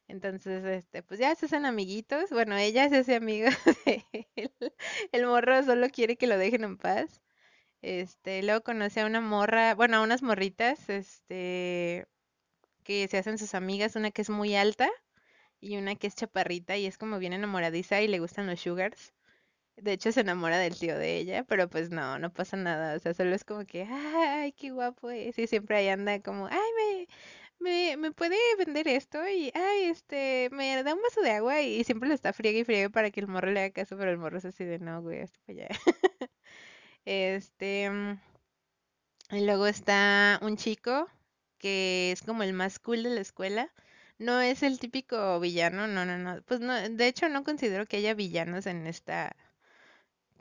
Entonces, 0.07 0.63
este, 0.65 1.03
pues 1.03 1.19
ya 1.19 1.33
se 1.35 1.47
hacen 1.47 1.65
amiguitos. 1.65 2.29
Bueno, 2.31 2.55
ella 2.57 2.89
se 2.89 2.97
hace 2.97 3.15
amiga 3.15 3.49
de 3.85 4.05
él. 4.35 4.51
El 5.11 5.25
morro 5.27 5.63
solo 5.63 5.89
quiere 5.89 6.17
que 6.17 6.27
lo 6.27 6.37
dejen 6.37 6.63
en 6.63 6.77
paz. 6.77 7.21
Este, 7.81 8.43
luego 8.43 8.63
conoce 8.63 9.01
a 9.01 9.05
una 9.07 9.21
morra, 9.21 9.75
bueno, 9.75 9.97
a 9.97 10.01
unas 10.03 10.23
morritas, 10.23 10.89
este, 10.89 12.07
que 12.83 13.07
se 13.07 13.17
hacen 13.17 13.37
sus 13.37 13.55
amigas, 13.55 13.95
una 13.95 14.11
que 14.11 14.21
es 14.23 14.29
muy 14.29 14.55
alta 14.55 14.89
y 15.59 15.77
una 15.77 15.95
que 15.95 16.07
es 16.07 16.15
chaparrita 16.15 16.77
y 16.77 16.85
es 16.85 16.97
como 16.97 17.19
bien 17.19 17.33
enamoradiza 17.33 18.01
y 18.01 18.07
le 18.07 18.19
gustan 18.19 18.47
los 18.47 18.61
sugars. 18.61 19.13
De 19.77 19.93
hecho, 19.93 20.11
se 20.11 20.21
enamora 20.21 20.57
del 20.59 20.77
tío 20.77 20.97
de 20.97 21.17
ella, 21.17 21.43
pero 21.45 21.69
pues 21.69 21.89
no, 21.89 22.19
no 22.19 22.31
pasa 22.33 22.57
nada. 22.57 22.95
O 22.95 22.99
sea, 22.99 23.13
solo 23.13 23.35
es 23.35 23.43
como 23.45 23.65
que, 23.65 23.83
ay, 23.89 24.51
qué 24.53 24.71
guapo 24.71 25.09
es. 25.09 25.37
Y 25.39 25.47
siempre 25.47 25.77
ahí 25.77 25.89
anda 25.89 26.19
como, 26.21 26.47
ay, 26.47 26.59
me, 26.77 26.94
me, 27.65 27.97
me 27.97 28.11
puede 28.11 28.37
vender 28.57 28.87
esto 28.87 29.27
y, 29.27 29.51
ay, 29.55 29.85
este, 29.85 30.49
me 30.51 30.83
da 30.83 30.93
un 30.93 31.01
vaso 31.01 31.21
de 31.21 31.31
agua 31.31 31.61
y 31.61 31.83
siempre 31.83 32.07
lo 32.09 32.15
está 32.15 32.33
friega 32.33 32.59
y 32.59 32.63
friega 32.63 32.89
para 32.89 33.11
que 33.11 33.19
el 33.21 33.27
morro 33.27 33.51
le 33.51 33.61
haga 33.61 33.73
caso, 33.73 33.97
pero 33.97 34.11
el 34.11 34.17
morro 34.17 34.37
es 34.37 34.45
así 34.45 34.63
de, 34.65 34.79
no, 34.79 35.01
güey, 35.01 35.21
hasta 35.21 35.39
para 35.45 35.65
allá. 35.65 35.69
Este, 37.05 37.89
mm, 37.89 38.19
y 39.31 39.45
luego 39.45 39.67
está 39.67 40.39
un 40.41 40.57
chico 40.57 41.07
que 41.59 42.11
es 42.11 42.23
como 42.23 42.41
el 42.43 42.53
más 42.53 42.79
cool 42.79 43.03
de 43.03 43.09
la 43.11 43.21
escuela. 43.21 43.71
No 44.17 44.39
es 44.41 44.63
el 44.63 44.79
típico 44.79 45.39
villano, 45.39 45.87
no, 45.87 46.05
no, 46.05 46.17
no. 46.17 46.41
Pues 46.43 46.59
no, 46.59 46.73
de 46.73 47.07
hecho 47.07 47.29
no 47.29 47.43
considero 47.43 47.85
que 47.85 47.97
haya 47.97 48.13
villanos 48.15 48.65
en 48.67 48.87
esta, 48.87 49.35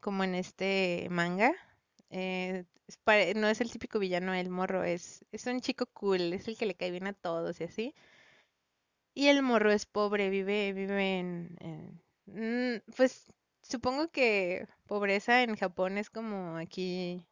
como 0.01 0.23
en 0.25 0.35
este 0.37 1.09
manga. 1.11 1.53
Eh, 2.11 2.65
no 3.37 3.49
es 3.49 3.61
el 3.61 3.71
típico 3.71 3.99
villano, 3.99 4.35
el 4.35 4.51
morro 4.51 4.85
es, 4.85 5.25
es 5.33 5.47
un 5.47 5.61
chico 5.61 5.87
cool, 5.87 6.33
es 6.33 6.49
el 6.49 6.57
que 6.59 6.67
le 6.67 6.75
cae 6.77 6.91
bien 6.91 7.07
a 7.07 7.13
todos 7.15 7.61
y 7.61 7.65
así. 7.65 7.95
Y 9.15 9.29
el 9.29 9.43
morro 9.43 9.71
es 9.73 9.87
pobre, 9.87 10.29
vive, 10.31 10.73
vive 10.73 11.19
en, 11.19 11.57
en- 11.61 12.77
mm, 12.77 12.83
pues 12.97 13.33
supongo 13.63 14.09
que 14.11 14.67
pobreza 14.87 15.43
en 15.43 15.57
Japón 15.57 15.99
es 15.99 16.11
como 16.11 16.57
aquí 16.57 17.27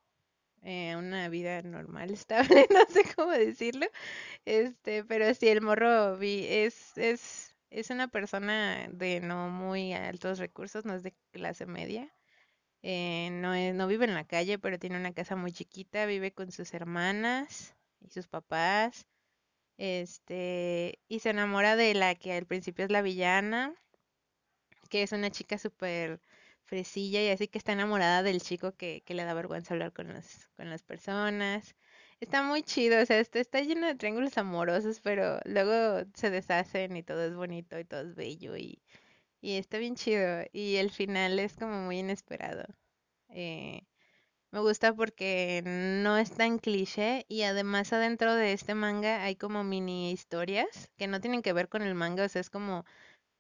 eh, 0.63 0.97
una 0.97 1.29
vida 1.31 1.63
normal, 1.63 2.11
estable, 2.13 2.69
no 2.71 2.81
sé 2.91 3.05
cómo 3.17 3.33
decirlo. 3.33 3.87
Este, 4.47 5.05
pero 5.05 5.35
sí, 5.35 5.49
el 5.49 5.63
morro 5.63 6.19
vi, 6.19 6.47
es, 6.49 6.97
es, 6.99 7.57
es 7.71 7.91
una 7.91 8.09
persona 8.09 8.89
de 8.93 9.21
no 9.21 9.51
muy 9.51 9.95
altos 9.95 10.39
recursos, 10.41 10.85
no 10.87 10.95
es 10.95 11.03
de 11.05 11.15
clase 11.33 11.67
media. 11.67 12.13
Eh, 12.83 13.31
no 13.33 13.55
es, 13.55 13.75
no 13.75 13.87
vive 13.87 14.05
en 14.07 14.15
la 14.15 14.25
calle, 14.25 14.59
pero 14.59 14.79
tiene 14.79 14.97
una 14.99 15.13
casa 15.13 15.37
muy 15.37 15.53
chiquita, 15.53 16.07
vive 16.07 16.33
con 16.33 16.51
sus 16.53 16.75
hermanas 16.75 17.75
y 18.01 18.11
sus 18.11 18.27
papás. 18.29 19.07
Este, 19.79 21.01
y 21.09 21.21
se 21.21 21.31
enamora 21.31 21.77
de 21.77 21.95
la 21.95 22.15
que 22.15 22.35
al 22.35 22.47
principio 22.47 22.85
es 22.85 22.91
la 22.91 23.03
villana, 23.03 23.75
que 24.91 25.03
es 25.03 25.13
una 25.13 25.31
chica 25.31 25.59
súper 25.59 26.21
fresilla 26.65 27.23
y 27.23 27.29
así 27.31 27.49
que 27.49 27.59
está 27.59 27.73
enamorada 27.73 28.23
del 28.23 28.41
chico 28.41 28.73
que, 28.77 29.03
le 29.07 29.25
da 29.25 29.35
vergüenza 29.35 29.75
hablar 29.75 29.93
con 29.93 30.09
las, 30.09 30.49
con 30.57 30.71
las 30.71 30.83
personas. 30.83 31.75
Está 32.21 32.43
muy 32.43 32.63
chido, 32.63 33.03
o 33.03 33.07
sea, 33.07 33.19
está, 33.19 33.41
está 33.41 33.61
lleno 33.61 33.87
de 33.87 33.95
triángulos 33.97 34.39
amorosos, 34.39 35.01
pero 35.01 35.41
luego 35.45 36.05
se 36.15 36.31
deshacen 36.31 36.97
y 36.97 37.03
todo 37.03 37.25
es 37.25 37.35
bonito 37.35 37.79
y 37.79 37.85
todo 37.85 38.03
es 38.03 38.15
bello 38.15 38.57
y, 38.57 38.83
y 39.43 39.57
está 39.59 39.79
bien 39.79 39.97
chido. 39.97 40.45
Y 40.53 40.77
el 40.77 40.91
final 40.91 41.39
es 41.39 41.57
como 41.57 41.83
muy 41.83 41.99
inesperado. 41.99 42.65
Eh, 43.29 43.83
me 44.53 44.61
gusta 44.61 44.95
porque 44.95 45.63
no 45.65 46.19
es 46.19 46.33
tan 46.33 46.59
cliché 46.59 47.27
y 47.29 47.43
además 47.43 47.93
adentro 47.93 48.35
de 48.35 48.53
este 48.53 48.75
manga 48.75 49.23
hay 49.25 49.37
como 49.37 49.65
mini 49.65 50.13
historias 50.13 50.91
que 50.97 51.09
no 51.09 51.21
tienen 51.21 51.43
que 51.43 51.53
ver 51.53 51.69
con 51.69 51.83
el 51.83 51.95
manga, 51.95 52.25
o 52.25 52.29
sea, 52.29 52.41
es 52.41 52.51
como 52.51 52.85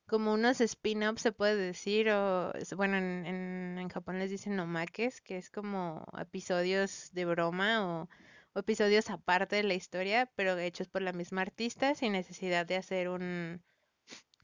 como 0.07 0.35
unos 0.35 0.61
spin-offs 0.61 1.23
se 1.23 1.33
puede 1.33 1.57
decir, 1.57 2.11
o 2.11 2.53
bueno, 2.77 2.97
en, 2.99 3.79
en, 3.79 3.89
Japón 3.89 4.19
les 4.19 4.31
dicen 4.31 4.61
omakes, 4.61 5.21
que 5.23 5.39
es 5.39 5.51
como 5.51 6.05
episodios 6.19 7.11
de 7.13 7.25
broma 7.25 8.03
o 8.03 8.09
episodios 8.55 9.11
aparte 9.11 9.57
de 9.57 9.65
la 9.65 9.75
historia, 9.75 10.31
pero 10.37 10.59
hechos 10.59 10.89
por 10.89 11.03
la 11.03 11.13
misma 11.13 11.43
artista 11.43 11.95
sin 11.95 12.13
necesidad 12.13 12.67
de 12.67 12.77
hacer 12.77 13.09
un, 13.09 13.63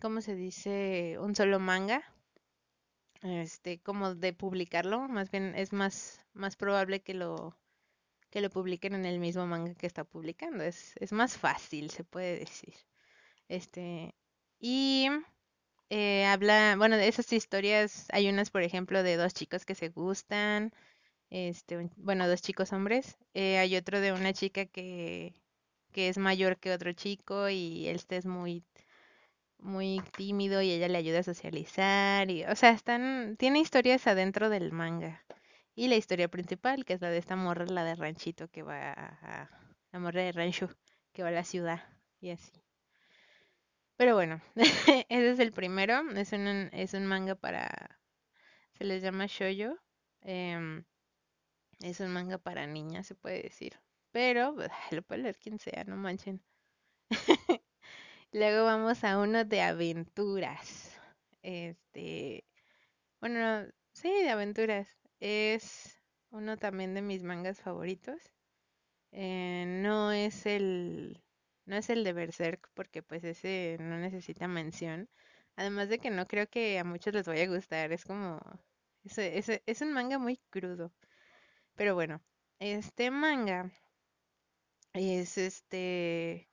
¿cómo 0.00 0.20
se 0.20 0.34
dice? 0.34 1.18
Un 1.20 1.34
solo 1.36 1.58
manga, 1.60 2.02
este, 3.22 3.80
como 3.80 4.14
de 4.14 4.32
publicarlo, 4.32 5.08
más 5.08 5.30
bien 5.30 5.54
es 5.56 5.72
más, 5.72 6.20
más 6.34 6.56
probable 6.56 7.00
que 7.02 7.14
lo, 7.14 7.56
que 8.30 8.40
lo 8.40 8.50
publiquen 8.50 8.94
en 8.94 9.06
el 9.06 9.18
mismo 9.20 9.46
manga 9.46 9.74
que 9.74 9.86
está 9.86 10.04
publicando, 10.04 10.64
es, 10.64 10.94
es 10.98 11.12
más 11.12 11.36
fácil, 11.38 11.90
se 11.90 12.04
puede 12.04 12.40
decir. 12.40 12.74
Este, 13.48 14.14
y 14.60 15.08
eh, 15.90 16.26
habla, 16.26 16.76
bueno, 16.78 16.96
de 16.96 17.08
esas 17.08 17.32
historias, 17.32 18.06
hay 18.12 18.28
unas, 18.28 18.50
por 18.50 18.62
ejemplo, 18.62 19.02
de 19.02 19.16
dos 19.16 19.34
chicos 19.34 19.64
que 19.66 19.74
se 19.74 19.88
gustan, 19.90 20.72
este, 21.30 21.90
bueno, 21.96 22.28
dos 22.28 22.42
chicos 22.42 22.72
hombres. 22.72 23.18
eh, 23.34 23.58
hay 23.58 23.76
otro 23.76 24.00
de 24.00 24.12
una 24.12 24.32
chica 24.34 24.66
que, 24.66 25.34
que 25.92 26.08
es 26.08 26.18
mayor 26.18 26.58
que 26.58 26.72
otro 26.72 26.92
chico 26.92 27.48
y 27.50 27.88
este 27.88 28.16
es 28.18 28.26
muy, 28.26 28.64
muy 29.60 30.02
tímido 30.16 30.62
y 30.62 30.70
ella 30.72 30.88
le 30.88 30.98
ayuda 30.98 31.20
a 31.20 31.22
socializar 31.22 32.30
y, 32.30 32.44
o 32.44 32.56
sea, 32.56 32.70
están, 32.70 33.36
tiene 33.38 33.60
historias 33.60 34.06
adentro 34.06 34.50
del 34.50 34.72
manga. 34.72 35.24
Y 35.74 35.88
la 35.88 35.96
historia 35.96 36.28
principal, 36.28 36.84
que 36.84 36.94
es 36.94 37.00
la 37.00 37.10
de 37.10 37.18
esta 37.18 37.36
morra, 37.36 37.64
la 37.66 37.84
de 37.84 37.94
ranchito 37.94 38.48
que 38.48 38.62
va 38.62 38.92
a, 38.92 39.50
la 39.92 39.98
morra 40.00 40.22
de 40.22 40.32
rancho 40.32 40.68
que 41.12 41.22
va 41.22 41.28
a 41.28 41.32
la 41.32 41.44
ciudad 41.44 41.82
y 42.20 42.30
así. 42.30 42.52
Pero 43.96 44.14
bueno, 44.14 44.40
ese 44.56 45.06
es 45.32 45.38
el 45.38 45.52
primero. 45.52 46.00
Es 46.16 46.32
un, 46.32 46.46
es 46.72 46.94
un 46.94 47.06
manga 47.06 47.34
para, 47.34 48.00
se 48.74 48.84
les 48.84 49.02
llama 49.02 49.26
shoujo. 49.26 49.76
em, 50.22 50.84
es 51.80 52.00
un 52.00 52.12
manga 52.12 52.38
para 52.38 52.66
niñas, 52.66 53.06
se 53.06 53.14
puede 53.14 53.42
decir. 53.42 53.80
Pero 54.12 54.54
lo 54.92 55.02
puede 55.02 55.22
leer 55.22 55.38
quien 55.38 55.58
sea, 55.58 55.84
no 55.84 55.96
manchen. 55.96 56.42
Luego 58.32 58.64
vamos 58.64 59.04
a 59.04 59.18
uno 59.18 59.44
de 59.44 59.62
aventuras. 59.62 60.92
Este, 61.42 62.44
bueno, 63.20 63.40
no, 63.64 63.72
sí, 63.92 64.10
de 64.10 64.30
aventuras. 64.30 64.88
Es 65.20 66.00
uno 66.30 66.56
también 66.58 66.94
de 66.94 67.02
mis 67.02 67.22
mangas 67.22 67.60
favoritos. 67.60 68.20
Eh, 69.12 69.64
no 69.66 70.12
es 70.12 70.46
el, 70.46 71.22
no 71.66 71.76
es 71.76 71.90
el 71.90 72.04
de 72.04 72.12
Berserk 72.12 72.70
porque 72.74 73.02
pues 73.02 73.24
ese 73.24 73.76
no 73.80 73.98
necesita 73.98 74.48
mención. 74.48 75.08
Además 75.56 75.88
de 75.88 75.98
que 75.98 76.10
no 76.10 76.26
creo 76.26 76.48
que 76.48 76.78
a 76.78 76.84
muchos 76.84 77.14
les 77.14 77.26
vaya 77.26 77.44
a 77.44 77.48
gustar. 77.54 77.92
Es 77.92 78.04
como, 78.04 78.40
es 79.04 79.80
un 79.82 79.92
manga 79.92 80.18
muy 80.18 80.38
crudo. 80.50 80.92
Pero 81.76 81.94
bueno, 81.94 82.22
este 82.60 83.10
manga 83.10 83.70
es 84.92 85.38
este, 85.38 86.47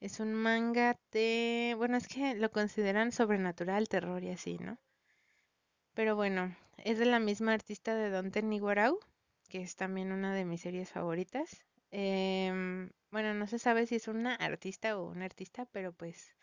es 0.00 0.18
un 0.18 0.34
manga 0.34 0.98
de, 1.12 1.74
bueno, 1.76 1.96
es 1.96 2.08
que 2.08 2.34
lo 2.34 2.50
consideran 2.50 3.12
sobrenatural, 3.12 3.88
terror 3.88 4.24
y 4.24 4.30
así, 4.30 4.58
¿no? 4.58 4.78
Pero 5.94 6.16
bueno, 6.16 6.56
es 6.78 6.98
de 6.98 7.04
la 7.04 7.20
misma 7.20 7.52
artista 7.52 7.94
de 7.94 8.10
Dante 8.10 8.42
Niguarau, 8.42 8.98
que 9.48 9.60
es 9.60 9.76
también 9.76 10.12
una 10.12 10.34
de 10.34 10.44
mis 10.44 10.62
series 10.62 10.90
favoritas. 10.90 11.64
Em, 11.90 12.90
bueno, 13.10 13.34
no 13.34 13.46
se 13.46 13.58
sabe 13.58 13.86
si 13.86 13.96
es 13.96 14.08
una 14.08 14.34
artista 14.36 14.98
o 14.98 15.10
un 15.10 15.22
artista, 15.22 15.66
pero 15.66 15.92
pues 15.92 16.34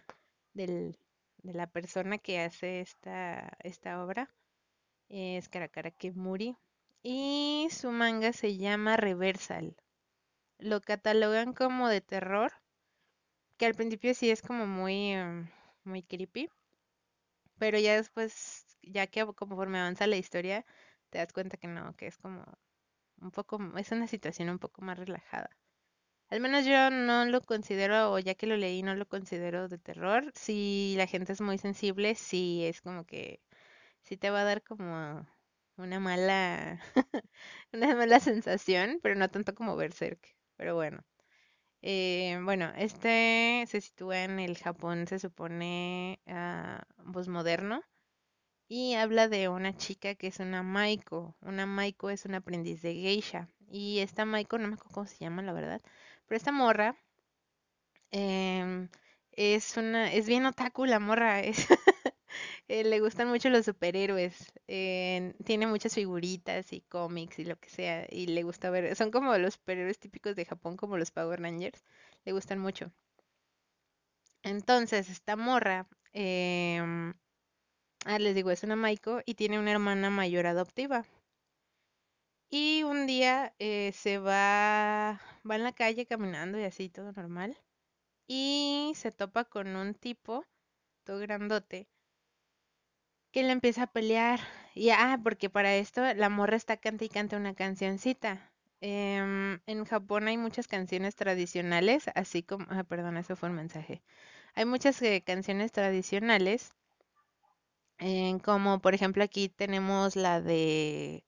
del, 0.53 0.99
de 1.37 1.53
la 1.53 1.67
persona 1.67 2.17
que 2.19 2.41
hace 2.41 2.81
esta, 2.81 3.57
esta 3.63 4.03
obra 4.03 4.29
es 5.09 5.49
Karakara 5.49 5.91
Kemuri. 5.91 6.57
Y 7.01 7.69
su 7.71 7.91
manga 7.91 8.33
se 8.33 8.57
llama 8.57 8.97
Reversal. 8.97 9.75
Lo 10.59 10.81
catalogan 10.81 11.53
como 11.53 11.87
de 11.87 12.01
terror, 12.01 12.51
que 13.57 13.65
al 13.65 13.75
principio 13.75 14.13
sí 14.13 14.29
es 14.31 14.41
como 14.41 14.65
muy, 14.67 15.11
em, 15.13 15.49
muy 15.83 16.03
creepy, 16.03 16.49
pero 17.59 17.79
ya 17.79 17.95
después, 17.95 18.65
ya 18.81 19.07
que 19.07 19.25
conforme 19.35 19.79
avanza 19.79 20.07
la 20.07 20.17
historia, 20.17 20.65
te 21.09 21.17
das 21.19 21.33
cuenta 21.33 21.57
que 21.57 21.67
no, 21.67 21.95
que 21.95 22.07
es 22.07 22.17
como 22.17 22.43
un 23.21 23.31
poco, 23.31 23.59
es 23.77 23.91
una 23.91 24.07
situación 24.07 24.49
un 24.49 24.59
poco 24.59 24.81
más 24.83 24.99
relajada. 24.99 25.49
Al 26.29 26.41
menos 26.41 26.65
yo 26.65 26.91
no 26.91 27.25
lo 27.25 27.41
considero, 27.41 28.13
o 28.13 28.19
ya 28.19 28.35
que 28.35 28.47
lo 28.47 28.57
leí, 28.57 28.83
no 28.83 28.95
lo 28.95 29.07
considero 29.07 29.67
de 29.69 29.77
terror. 29.79 30.31
Si 30.35 30.95
la 30.97 31.07
gente 31.07 31.33
es 31.33 31.41
muy 31.41 31.57
sensible, 31.59 32.15
sí 32.15 32.65
es 32.65 32.81
como 32.81 33.05
que 33.05 33.41
sí 34.03 34.17
te 34.17 34.29
va 34.31 34.41
a 34.41 34.45
dar 34.45 34.63
como 34.63 35.27
una 35.77 35.99
mala, 35.99 36.81
una 37.73 37.95
mala 37.95 38.19
sensación, 38.21 38.99
pero 39.03 39.15
no 39.15 39.29
tanto 39.29 39.55
como 39.55 39.75
Berserk. 39.77 40.35
Pero 40.57 40.75
bueno. 40.75 41.03
Eh, 41.81 42.39
bueno, 42.43 42.72
este 42.77 43.63
se 43.67 43.81
sitúa 43.81 44.24
en 44.24 44.39
el 44.39 44.57
Japón, 44.57 45.07
se 45.07 45.19
supone, 45.19 46.19
ah, 46.27 46.84
posmoderno. 47.13 47.81
Y 48.69 48.96
habla 48.96 49.27
de 49.29 49.50
una 49.50 49.75
chica 49.77 50.15
que 50.15 50.27
es 50.27 50.39
una 50.39 50.63
Maiko. 50.63 51.36
Una 51.41 51.65
Maiko 51.67 52.10
es 52.12 52.25
una 52.25 52.38
aprendiz 52.39 52.81
de 52.84 52.93
geisha. 52.96 53.50
Y 53.72 54.00
esta 54.00 54.25
Maiko, 54.25 54.57
no 54.60 54.67
me 54.69 54.75
acuerdo 54.75 54.93
cómo 54.96 55.07
se 55.07 55.17
llama, 55.19 55.41
la 55.43 55.53
verdad. 55.53 55.81
Pero 56.27 56.38
esta 56.38 56.51
morra 56.53 56.98
em, 58.12 58.89
es 59.31 59.77
una, 59.77 60.12
es 60.13 60.27
bien 60.27 60.46
otaku 60.46 60.86
la 60.86 61.00
morra. 61.00 61.41
Es 61.41 61.67
Eh, 62.67 62.84
le 62.84 63.00
gustan 63.00 63.27
mucho 63.29 63.50
los 63.50 63.65
superhéroes. 63.65 64.51
eh, 64.67 65.34
tiene 65.46 65.67
muchas 65.67 65.94
figuritas 65.96 66.74
y 66.74 66.82
cómics 66.82 67.39
y 67.39 67.46
lo 67.46 67.58
que 67.60 67.70
sea. 67.70 68.06
Y 68.10 68.27
le 68.27 68.44
gusta 68.44 68.70
ver. 68.70 68.96
Son 68.96 69.12
como 69.12 69.38
los 69.38 69.56
superhéroes 69.56 70.00
típicos 70.00 70.36
de 70.36 70.46
Japón, 70.46 70.77
como 70.77 70.98
los 70.98 71.12
Power 71.12 71.41
Rangers. 71.41 71.84
Le 72.25 72.32
gustan 72.34 72.60
mucho. 72.60 72.91
Entonces, 74.44 75.10
esta 75.10 75.36
morra, 75.36 75.88
em, 76.13 77.13
ah, 78.06 78.20
les 78.20 78.36
digo, 78.36 78.51
es 78.51 78.63
una 78.63 78.75
Maiko 78.75 79.22
y 79.25 79.36
tiene 79.36 79.60
una 79.60 79.72
hermana 79.72 80.10
mayor 80.10 80.48
adoptiva. 80.48 81.06
Y 82.50 82.84
un 82.84 83.08
día 83.08 83.53
eh, 83.60 83.91
se 83.94 84.17
va, 84.17 85.22
va 85.50 85.56
en 85.56 85.63
la 85.63 85.72
calle 85.74 86.06
caminando 86.06 86.60
y 86.60 86.63
así, 86.63 86.89
todo 86.89 87.12
normal. 87.13 87.58
Y 88.27 88.94
se 88.96 89.12
topa 89.12 89.46
con 89.46 89.75
un 89.75 89.96
tipo, 89.96 90.46
todo 91.06 91.20
grandote, 91.20 91.88
que 93.31 93.43
le 93.43 93.51
empieza 93.51 93.84
a 93.84 93.88
pelear. 93.88 94.39
Y 94.75 94.89
ah, 94.91 95.19
porque 95.24 95.50
para 95.50 95.75
esto 95.75 96.01
la 96.13 96.29
morra 96.29 96.55
está 96.57 96.77
canta 96.77 97.05
y 97.05 97.10
canta 97.10 97.38
una 97.38 97.55
cancioncita. 97.55 98.51
Em, 98.81 99.60
en 99.65 99.86
Japón 99.86 100.27
hay 100.27 100.38
muchas 100.38 100.67
canciones 100.67 101.15
tradicionales, 101.15 102.05
así 102.15 102.43
como, 102.43 102.65
ah, 102.69 102.84
perdón, 102.84 103.17
eso 103.17 103.36
fue 103.36 103.50
un 103.50 103.55
mensaje. 103.55 104.03
Hay 104.55 104.65
muchas 104.65 105.01
eh, 105.01 105.24
canciones 105.25 105.72
tradicionales, 105.72 106.74
como 108.43 108.79
por 108.79 108.93
ejemplo 108.93 109.24
aquí 109.24 109.50
tenemos 109.50 110.15
la 110.15 110.41
de, 110.41 111.24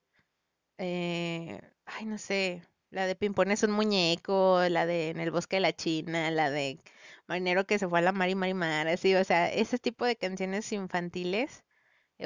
eh, 0.78 1.60
ay, 1.86 2.06
no 2.06 2.18
sé, 2.18 2.62
la 2.90 3.06
de 3.06 3.16
Pimpón 3.16 3.50
es 3.50 3.62
un 3.62 3.72
muñeco, 3.72 4.60
la 4.70 4.86
de 4.86 5.10
En 5.10 5.20
el 5.20 5.30
bosque 5.30 5.56
de 5.56 5.60
la 5.60 5.72
China, 5.74 6.30
la 6.30 6.50
de 6.50 6.80
Marinero 7.28 7.66
que 7.66 7.78
se 7.78 7.88
fue 7.88 8.00
a 8.00 8.02
la 8.02 8.12
mar 8.12 8.28
y 8.30 8.34
mar 8.34 8.48
y 8.50 8.54
mar, 8.54 8.88
así, 8.88 9.14
o 9.14 9.24
sea, 9.24 9.52
ese 9.52 9.78
tipo 9.78 10.04
de 10.06 10.16
canciones 10.16 10.72
infantiles 10.72 11.64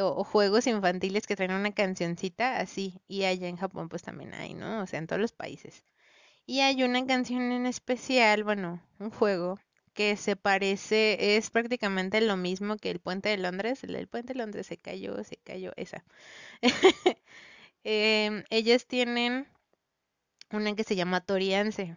o, 0.01 0.25
juegos 0.25 0.67
infantiles 0.67 1.27
que 1.27 1.37
traen 1.37 1.53
una 1.53 1.73
cancioncita 1.73 2.59
así, 2.59 3.01
y 3.09 3.25
allá 3.25 3.49
en 3.49 3.57
Japón 3.57 3.89
pues 3.89 4.03
también 4.03 4.35
hay, 4.35 4.55
¿no? 4.55 4.83
O 4.83 4.87
sea, 4.87 4.99
en 4.99 5.07
todos 5.07 5.21
los 5.21 5.33
países. 5.33 5.85
Y 6.47 6.61
hay 6.61 6.83
una 6.85 7.07
canción 7.07 7.53
en 7.53 7.67
especial, 7.67 8.45
bueno, 8.45 8.83
un 8.99 9.11
juego 9.11 9.59
que 9.95 10.17
se 10.17 10.37
parece, 10.37 11.37
es 11.37 11.51
prácticamente 11.51 12.21
lo 12.21 12.37
mismo 12.37 12.77
que 12.77 12.91
el 12.91 13.01
Puente 13.01 13.29
de 13.31 13.39
Londres. 13.39 13.85
El, 13.85 13.97
el 13.97 14.09
Puente 14.09 14.35
de 14.35 14.41
Londres 14.41 14.67
se 14.67 14.77
cayó, 14.79 15.23
se 15.25 15.37
cayó, 15.39 15.73
esa. 15.77 16.05
Em, 17.87 18.45
ellas 18.51 18.87
tienen 18.87 19.47
una 20.51 20.75
que 20.75 20.85
se 20.85 20.97
llama 20.97 21.21
Toriance. 21.21 21.97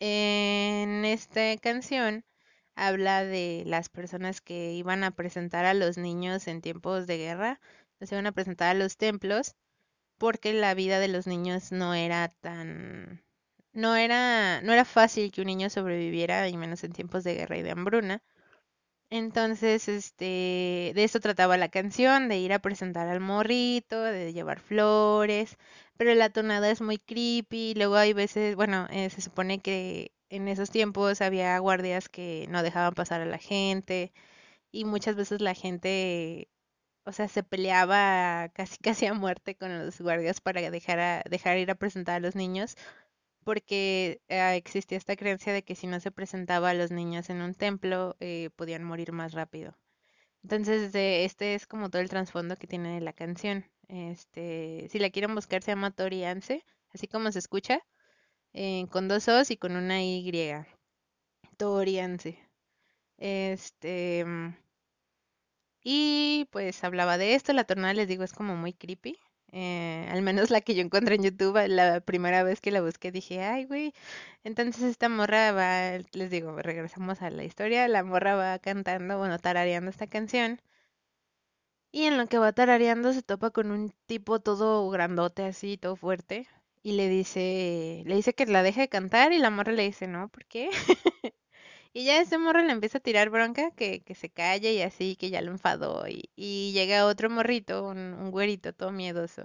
En 0.00 1.04
esta 1.04 1.56
canción 1.58 2.24
habla 2.74 3.24
de 3.24 3.64
las 3.66 3.88
personas 3.88 4.40
que 4.40 4.72
iban 4.72 5.04
a 5.04 5.10
presentar 5.12 5.64
a 5.64 5.74
los 5.74 5.98
niños 5.98 6.46
en 6.48 6.60
tiempos 6.62 7.06
de 7.06 7.18
guerra, 7.18 7.60
los 8.00 8.12
iban 8.12 8.26
a 8.26 8.32
presentar 8.32 8.68
a 8.70 8.78
los 8.78 8.96
templos, 8.96 9.54
porque 10.18 10.52
la 10.54 10.74
vida 10.74 11.00
de 11.00 11.08
los 11.08 11.26
niños 11.26 11.72
no 11.72 11.94
era 11.94 12.28
tan, 12.28 13.22
no 13.72 13.96
era, 13.96 14.60
no 14.62 14.72
era 14.72 14.84
fácil 14.84 15.32
que 15.32 15.40
un 15.42 15.48
niño 15.48 15.70
sobreviviera, 15.70 16.48
y 16.48 16.56
menos 16.56 16.84
en 16.84 16.92
tiempos 16.92 17.24
de 17.24 17.34
guerra 17.34 17.58
y 17.58 17.62
de 17.62 17.72
hambruna. 17.72 18.22
Entonces, 19.10 19.88
este, 19.88 20.92
de 20.94 21.04
eso 21.04 21.20
trataba 21.20 21.58
la 21.58 21.68
canción, 21.68 22.28
de 22.28 22.38
ir 22.38 22.52
a 22.52 22.60
presentar 22.60 23.08
al 23.08 23.20
morrito, 23.20 24.02
de 24.02 24.32
llevar 24.32 24.58
flores, 24.60 25.58
pero 25.98 26.14
la 26.14 26.30
tonada 26.30 26.70
es 26.70 26.80
muy 26.80 26.98
creepy. 26.98 27.74
Luego 27.74 27.96
hay 27.96 28.14
veces, 28.14 28.56
bueno, 28.56 28.86
eh, 28.90 29.10
se 29.10 29.20
supone 29.20 29.60
que 29.60 30.12
en 30.36 30.48
esos 30.48 30.70
tiempos 30.70 31.20
había 31.20 31.58
guardias 31.58 32.08
que 32.08 32.46
no 32.50 32.62
dejaban 32.62 32.94
pasar 32.94 33.20
a 33.22 33.26
la 33.26 33.38
gente 33.38 34.12
y 34.72 34.84
muchas 34.86 35.16
veces 35.16 35.40
la 35.42 35.54
gente, 35.54 36.48
o 37.04 37.12
sea, 37.12 37.28
se 37.28 37.42
peleaba 37.44 38.50
casi 38.54 38.78
casi 38.82 39.06
a 39.06 39.14
muerte 39.14 39.56
con 39.56 39.78
los 39.86 40.00
guardias 40.00 40.40
para 40.42 40.70
dejar 40.70 41.00
a- 41.00 41.24
dejar 41.30 41.58
ir 41.58 41.70
a 41.70 41.76
presentar 41.76 42.16
a 42.16 42.20
los 42.20 42.36
niños 42.36 42.76
porque 43.44 44.20
eh, 44.28 44.56
existía 44.56 44.98
esta 44.98 45.16
creencia 45.16 45.52
de 45.52 45.62
que 45.64 45.74
si 45.76 45.86
no 45.86 46.00
se 46.00 46.10
presentaba 46.12 46.70
a 46.70 46.74
los 46.74 46.90
niños 46.90 47.30
en 47.30 47.42
un 47.42 47.54
templo, 47.54 48.16
eh, 48.20 48.50
podían 48.56 48.84
morir 48.84 49.12
más 49.12 49.32
rápido. 49.32 49.76
Entonces, 50.42 50.94
este 50.94 51.54
es 51.54 51.66
como 51.66 51.90
todo 51.90 52.02
el 52.02 52.08
trasfondo 52.10 52.56
que 52.56 52.66
tiene 52.68 53.00
la 53.00 53.12
canción. 53.12 53.64
Este, 53.88 54.88
si 54.90 54.98
la 54.98 55.10
quieren 55.10 55.34
buscar, 55.34 55.62
se 55.62 55.72
llama 55.72 55.90
Toriance, 55.92 56.64
así 56.94 57.08
como 57.08 57.32
se 57.32 57.38
escucha, 57.40 57.82
eh, 58.54 58.86
con 58.90 59.08
dos 59.08 59.28
O's 59.28 59.50
y 59.50 59.56
con 59.56 59.76
una 59.76 60.02
Y. 60.02 60.30
Toriance. 61.56 62.36
Este, 63.18 64.24
mm, 64.26 64.54
y 65.84 66.48
pues 66.50 66.82
hablaba 66.84 67.18
de 67.18 67.34
esto, 67.34 67.52
la 67.52 67.64
tonada 67.64 67.94
les 67.94 68.08
digo 68.08 68.24
es 68.24 68.32
como 68.32 68.56
muy 68.56 68.72
creepy. 68.72 69.16
eh, 69.52 70.08
al 70.10 70.22
menos 70.22 70.50
la 70.50 70.60
que 70.62 70.74
yo 70.74 70.82
encontré 70.82 71.14
en 71.16 71.22
YouTube, 71.24 71.58
la 71.68 72.00
primera 72.00 72.42
vez 72.42 72.60
que 72.60 72.70
la 72.70 72.80
busqué 72.82 73.12
dije, 73.12 73.42
ay, 73.42 73.64
güey. 73.66 73.92
Entonces 74.44 74.82
esta 74.84 75.08
morra 75.08 75.52
va, 75.52 75.98
les 76.12 76.30
digo, 76.30 76.56
regresamos 76.62 77.22
a 77.22 77.30
la 77.30 77.44
historia, 77.44 77.86
la 77.88 78.02
morra 78.04 78.34
va 78.36 78.58
cantando, 78.60 79.18
bueno, 79.18 79.38
tarareando 79.38 79.90
esta 79.90 80.06
canción. 80.08 80.60
Y 81.90 82.04
en 82.04 82.18
lo 82.18 82.26
que 82.26 82.36
va 82.38 82.52
tarareando 82.52 83.12
se 83.14 83.22
topa 83.22 83.50
con 83.50 83.70
un 83.70 83.94
tipo 84.06 84.40
todo 84.40 84.90
grandote 84.90 85.44
así, 85.44 85.78
todo 85.78 85.96
fuerte. 85.96 86.46
Y 86.82 86.92
le 86.92 87.08
dice, 87.08 88.02
le 88.06 88.14
dice 88.16 88.34
que 88.34 88.46
la 88.46 88.62
deje 88.62 88.82
de 88.82 88.88
cantar 88.88 89.32
y 89.32 89.38
la 89.38 89.50
morra 89.50 89.72
le 89.72 89.84
dice, 89.84 90.06
no, 90.08 90.28
¿por 90.28 90.44
qué? 90.46 90.70
Y 91.94 92.04
ya 92.04 92.20
ese 92.20 92.38
morro 92.38 92.60
le 92.62 92.72
empieza 92.72 92.98
a 92.98 93.00
tirar 93.00 93.30
bronca, 93.30 93.70
que, 93.72 94.02
que 94.02 94.14
se 94.14 94.30
calle 94.30 94.72
y 94.74 94.82
así, 94.82 95.16
que 95.16 95.30
ya 95.30 95.40
lo 95.42 95.50
enfadó. 95.52 96.06
Y, 96.08 96.30
y 96.36 96.72
llega 96.72 97.06
otro 97.06 97.30
morrito, 97.30 97.84
un, 97.88 97.98
un 97.98 98.30
güerito 98.30 98.72
todo 98.74 98.92
miedoso. 98.92 99.44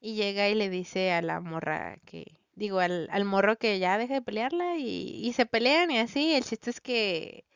Y 0.00 0.16
llega 0.16 0.50
y 0.50 0.54
le 0.54 0.68
dice 0.68 1.12
a 1.12 1.22
la 1.22 1.40
morra 1.40 1.96
que, 2.04 2.38
digo, 2.54 2.80
al, 2.80 3.08
al 3.10 3.24
morro 3.24 3.56
que 3.56 3.78
ya 3.78 3.96
deje 3.96 4.12
de 4.14 4.20
pelearla 4.22 4.76
y, 4.76 5.26
y 5.26 5.32
se 5.32 5.46
pelean 5.46 5.90
y 5.90 5.98
así. 5.98 6.34
El 6.34 6.44
chiste 6.44 6.68
es 6.70 6.80
que 6.82 7.46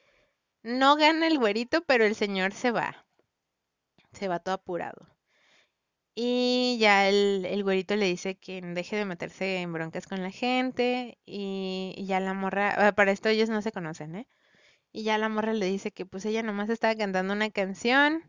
no 0.63 0.97
gana 0.97 1.27
el 1.29 1.39
güerito, 1.39 1.83
pero 1.85 2.05
el 2.07 2.15
señor 2.17 2.53
se 2.55 2.73
va, 2.73 3.07
se 4.13 4.27
va 4.27 4.41
todo 4.41 4.57
apurado. 4.57 5.07
Y 6.17 6.79
ya 6.81 7.09
el, 7.09 7.45
el 7.47 7.63
güerito 7.63 7.95
le 7.95 8.07
dice 8.07 8.37
que 8.37 8.61
deje 8.63 8.97
de 8.97 9.05
meterse 9.05 9.59
en 9.61 9.73
broncas 9.73 10.07
con 10.09 10.23
la 10.23 10.31
gente 10.33 11.19
y, 11.27 11.95
y 11.97 12.07
ya 12.07 12.21
la 12.21 12.35
morra, 12.35 12.89
ah, 12.89 12.93
para 12.95 13.13
esto 13.13 13.29
ellos 13.29 13.51
no 13.51 13.63
se 13.63 13.71
conocen, 13.73 14.17
¿eh? 14.17 14.29
Y 14.93 15.05
ya 15.05 15.19
la 15.19 15.29
morra 15.31 15.55
le 15.55 15.67
dice 15.67 15.93
que 15.93 16.07
pues 16.07 16.25
ella 16.27 16.43
nomás 16.43 16.71
estaba 16.71 16.97
cantando 16.97 17.35
una 17.35 17.51
canción 17.51 18.25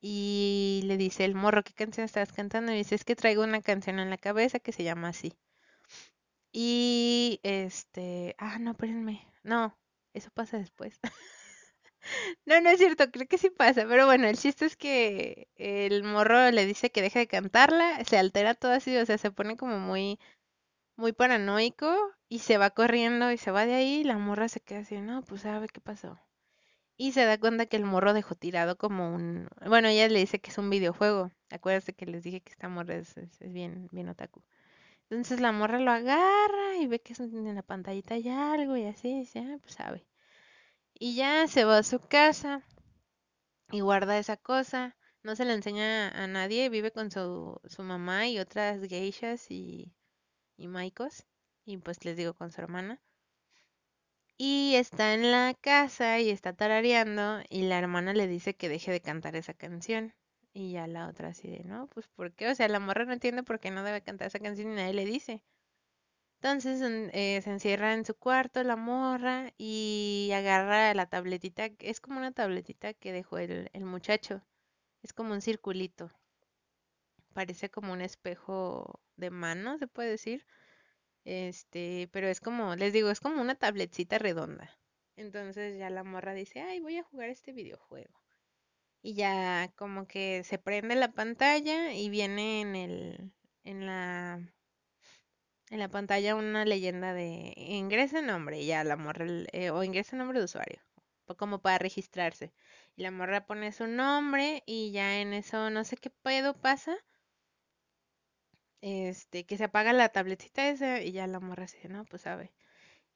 y 0.00 0.82
le 0.86 0.96
dice 0.98 1.24
el 1.24 1.34
morro, 1.36 1.64
¿qué 1.64 1.74
canción 1.74 2.04
estás 2.06 2.32
cantando? 2.32 2.72
Y 2.72 2.76
dice, 2.76 2.94
es 2.96 3.04
que 3.04 3.16
traigo 3.16 3.44
una 3.44 3.62
canción 3.62 3.98
en 4.00 4.10
la 4.10 4.18
cabeza 4.18 4.60
que 4.60 4.72
se 4.72 4.84
llama 4.84 5.08
así. 5.10 5.34
Y 6.52 7.40
este, 7.42 8.34
ah, 8.38 8.58
no, 8.58 8.72
espérenme, 8.72 9.26
no, 9.42 9.76
eso 10.14 10.30
pasa 10.32 10.58
después. 10.58 10.98
No, 12.46 12.60
no 12.60 12.70
es 12.70 12.78
cierto, 12.78 13.10
creo 13.10 13.26
que 13.28 13.38
sí 13.38 13.50
pasa, 13.50 13.84
pero 13.88 14.06
bueno, 14.06 14.26
el 14.28 14.36
chiste 14.38 14.66
es 14.66 14.76
que 14.76 15.48
el 15.56 16.02
morro 16.04 16.50
le 16.50 16.66
dice 16.66 16.90
que 16.90 17.02
deje 17.02 17.20
de 17.20 17.26
cantarla, 17.26 18.04
se 18.04 18.18
altera 18.18 18.54
todo 18.54 18.72
así, 18.72 18.96
o 18.96 19.06
sea, 19.06 19.18
se 19.18 19.30
pone 19.30 19.56
como 19.56 19.78
muy, 19.78 20.18
muy 20.96 21.12
paranoico 21.12 21.94
y 22.28 22.40
se 22.40 22.58
va 22.58 22.70
corriendo 22.70 23.32
y 23.32 23.38
se 23.38 23.50
va 23.52 23.66
de 23.66 23.74
ahí 23.74 24.00
y 24.00 24.04
la 24.04 24.18
morra 24.18 24.48
se 24.48 24.60
queda 24.60 24.80
así, 24.80 24.98
no, 25.00 25.22
pues 25.24 25.42
sabe 25.42 25.68
qué 25.68 25.80
pasó. 25.80 26.18
Y 26.96 27.12
se 27.12 27.24
da 27.26 27.38
cuenta 27.38 27.66
que 27.66 27.76
el 27.76 27.84
morro 27.84 28.14
dejó 28.14 28.34
tirado 28.36 28.78
como 28.78 29.14
un... 29.14 29.48
Bueno, 29.66 29.88
ella 29.88 30.08
le 30.08 30.20
dice 30.20 30.40
que 30.40 30.50
es 30.50 30.58
un 30.58 30.70
videojuego. 30.70 31.30
Acuérdate 31.50 31.94
que 31.94 32.06
les 32.06 32.22
dije 32.24 32.40
que 32.42 32.52
esta 32.52 32.68
morra 32.68 32.96
es, 32.96 33.14
bien, 33.40 33.88
bien 33.92 34.08
otaku. 34.08 34.42
Entonces 35.10 35.40
la 35.40 35.52
morra 35.52 35.80
lo 35.80 35.90
agarra 35.92 36.76
y 36.80 36.86
ve 36.88 37.00
que 37.00 37.14
es- 37.14 37.20
en 37.20 37.54
la 37.54 37.62
pantallita 37.62 38.14
hay 38.14 38.28
algo 38.28 38.76
y 38.76 38.86
así, 38.86 39.20
dice, 39.20 39.40
ah, 39.40 39.58
pues 39.62 39.74
sabe. 39.74 40.06
Y 41.04 41.16
ya 41.16 41.48
se 41.48 41.64
va 41.64 41.78
a 41.78 41.82
su 41.82 41.98
casa 41.98 42.62
y 43.72 43.80
guarda 43.80 44.20
esa 44.20 44.36
cosa. 44.36 44.96
No 45.24 45.34
se 45.34 45.44
la 45.44 45.54
enseña 45.54 46.10
a 46.10 46.28
nadie, 46.28 46.68
vive 46.68 46.92
con 46.92 47.10
su, 47.10 47.60
su 47.64 47.82
mamá 47.82 48.28
y 48.28 48.38
otras 48.38 48.80
geishas 48.84 49.50
y, 49.50 49.92
y 50.56 50.68
maikos. 50.68 51.26
Y 51.64 51.78
pues 51.78 52.04
les 52.04 52.16
digo 52.16 52.34
con 52.34 52.52
su 52.52 52.60
hermana. 52.60 53.02
Y 54.36 54.76
está 54.76 55.14
en 55.14 55.32
la 55.32 55.54
casa 55.60 56.20
y 56.20 56.30
está 56.30 56.52
tarareando 56.52 57.42
y 57.50 57.62
la 57.62 57.80
hermana 57.80 58.14
le 58.14 58.28
dice 58.28 58.54
que 58.54 58.68
deje 58.68 58.92
de 58.92 59.00
cantar 59.00 59.34
esa 59.34 59.54
canción. 59.54 60.14
Y 60.52 60.70
ya 60.70 60.86
la 60.86 61.08
otra 61.08 61.30
así 61.30 61.48
de, 61.48 61.64
no, 61.64 61.88
pues 61.88 62.06
¿por 62.06 62.32
qué? 62.32 62.48
O 62.48 62.54
sea, 62.54 62.68
la 62.68 62.78
morra 62.78 63.06
no 63.06 63.12
entiende 63.12 63.42
por 63.42 63.58
qué 63.58 63.72
no 63.72 63.82
debe 63.82 64.02
cantar 64.02 64.28
esa 64.28 64.38
canción 64.38 64.70
y 64.70 64.76
nadie 64.76 64.94
le 64.94 65.04
dice. 65.04 65.42
Entonces 66.42 66.82
en- 66.82 67.10
eh, 67.14 67.40
se 67.42 67.50
encierra 67.50 67.94
en 67.94 68.04
su 68.04 68.14
cuarto 68.14 68.62
la 68.64 68.76
morra 68.76 69.50
y 69.56 70.30
agarra 70.34 70.92
la 70.92 71.06
tabletita, 71.06 71.70
es 71.78 72.00
como 72.00 72.18
una 72.18 72.32
tabletita 72.32 72.92
que 72.92 73.12
dejó 73.12 73.38
el, 73.38 73.70
el 73.72 73.84
muchacho. 73.86 74.42
Es 75.02 75.12
como 75.14 75.34
un 75.34 75.42
circulito, 75.42 76.10
parece 77.34 77.70
como 77.70 77.92
un 77.92 78.00
espejo 78.00 79.00
de 79.16 79.30
mano, 79.30 79.78
se 79.78 79.86
puede 79.88 80.10
decir. 80.10 80.46
Este, 81.24 82.08
pero 82.12 82.28
es 82.28 82.40
como, 82.40 82.76
les 82.76 82.92
digo, 82.94 83.10
es 83.10 83.20
como 83.20 83.40
una 83.42 83.56
tabletcita 83.56 84.18
redonda. 84.18 84.70
Entonces 85.16 85.78
ya 85.78 85.90
la 85.90 86.04
morra 86.04 86.34
dice, 86.34 86.60
ay, 86.62 86.80
voy 86.80 86.98
a 86.98 87.04
jugar 87.04 87.30
este 87.30 87.52
videojuego. 87.52 88.14
y 89.02 89.14
ya 89.14 89.72
como 89.76 90.06
que 90.08 90.44
se 90.44 90.58
prende 90.58 90.96
la 90.96 91.12
pantalla 91.12 91.94
y 91.94 92.10
viene 92.10 92.60
en 92.62 92.76
el 92.76 93.32
en 93.64 93.86
la 93.86 94.40
en 95.72 95.78
la 95.78 95.88
pantalla 95.88 96.36
una 96.36 96.66
leyenda 96.66 97.14
de 97.14 97.54
ingrese 97.56 98.20
nombre 98.20 98.60
y 98.60 98.66
ya 98.66 98.84
la 98.84 98.96
morra 98.96 99.24
eh, 99.52 99.70
o 99.70 99.82
ingrese 99.82 100.16
nombre 100.16 100.38
de 100.38 100.44
usuario 100.44 100.82
como 101.38 101.60
para 101.60 101.78
registrarse. 101.78 102.52
Y 102.94 103.02
la 103.02 103.10
morra 103.10 103.46
pone 103.46 103.72
su 103.72 103.86
nombre 103.86 104.62
y 104.66 104.92
ya 104.92 105.18
en 105.18 105.32
eso 105.32 105.70
no 105.70 105.84
sé 105.84 105.96
qué 105.96 106.10
pedo 106.10 106.52
pasa 106.52 106.94
este 108.82 109.46
que 109.46 109.56
se 109.56 109.64
apaga 109.64 109.94
la 109.94 110.10
tabletita 110.10 110.68
esa 110.68 111.00
y 111.00 111.12
ya 111.12 111.26
la 111.26 111.40
morra 111.40 111.62
dice 111.62 111.88
no 111.88 112.04
pues 112.04 112.22
sabe 112.22 112.52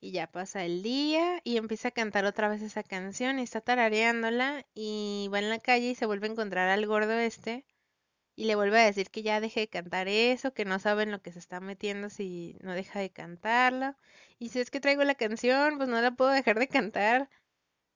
y 0.00 0.12
ya 0.12 0.30
pasa 0.30 0.64
el 0.64 0.82
día 0.82 1.40
y 1.44 1.58
empieza 1.58 1.88
a 1.88 1.90
cantar 1.90 2.24
otra 2.24 2.48
vez 2.48 2.62
esa 2.62 2.82
canción 2.82 3.38
y 3.38 3.42
está 3.42 3.60
tarareándola 3.60 4.64
y 4.74 5.28
va 5.32 5.40
en 5.40 5.50
la 5.50 5.58
calle 5.58 5.90
y 5.90 5.94
se 5.94 6.06
vuelve 6.06 6.28
a 6.28 6.30
encontrar 6.30 6.70
al 6.70 6.86
gordo 6.86 7.12
este 7.18 7.66
y 8.36 8.44
le 8.46 8.54
vuelve 8.54 8.80
a 8.80 8.84
decir 8.86 9.10
que 9.10 9.22
ya 9.22 9.40
deje 9.40 9.60
de 9.60 9.68
cantar 9.68 10.08
eso, 10.08 10.52
que 10.54 10.64
no 10.66 10.78
saben 10.78 11.10
lo 11.10 11.22
que 11.22 11.32
se 11.32 11.38
está 11.40 11.60
metiendo 11.60 12.10
si 12.10 12.56
no 12.62 12.74
deja 12.74 13.00
de 13.00 13.10
cantarla. 13.10 13.96
Y 14.38 14.50
si 14.50 14.60
es 14.60 14.70
que 14.70 14.80
traigo 14.80 15.04
la 15.04 15.14
canción, 15.16 15.78
pues 15.78 15.88
no 15.88 16.00
la 16.02 16.12
puedo 16.12 16.30
dejar 16.30 16.58
de 16.58 16.68
cantar. 16.68 17.30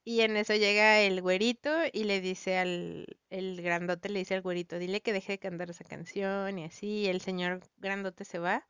Y 0.05 0.23
en 0.23 0.37
eso 0.37 0.55
llega 0.55 1.01
el 1.01 1.23
güerito 1.23 1.71
y 1.93 2.05
le 2.05 2.21
dice 2.21 2.59
al 2.59 3.07
el 3.31 3.63
grandote, 3.63 4.09
le 4.09 4.21
dice 4.21 4.35
al 4.35 4.43
güerito, 4.43 4.79
dile 4.79 5.03
que 5.03 5.13
deje 5.13 5.33
de 5.35 5.39
cantar 5.39 5.71
esa 5.71 5.85
canción 5.85 6.59
y 6.59 6.65
así. 6.65 6.87
Y 6.87 7.07
el 7.09 7.21
señor 7.21 7.61
grandote 7.79 8.25
se 8.25 8.39
va 8.39 8.67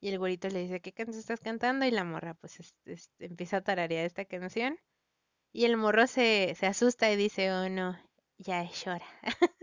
y 0.00 0.08
el 0.10 0.18
güerito 0.18 0.48
le 0.48 0.60
dice, 0.62 0.80
¿qué 0.80 0.92
canción 0.92 1.18
estás 1.18 1.40
cantando? 1.40 1.86
Y 1.86 1.90
la 1.90 2.04
morra 2.04 2.34
pues 2.34 2.58
empieza 3.18 3.58
a 3.58 3.62
tararear 3.62 4.06
esta 4.06 4.24
canción. 4.26 4.78
Y 5.52 5.64
el 5.66 5.76
morro 5.76 6.06
se, 6.06 6.54
se 6.58 6.66
asusta 6.66 7.10
y 7.12 7.16
dice, 7.16 7.52
oh 7.52 7.68
no, 7.70 7.98
ya 8.38 8.62
es. 8.62 8.84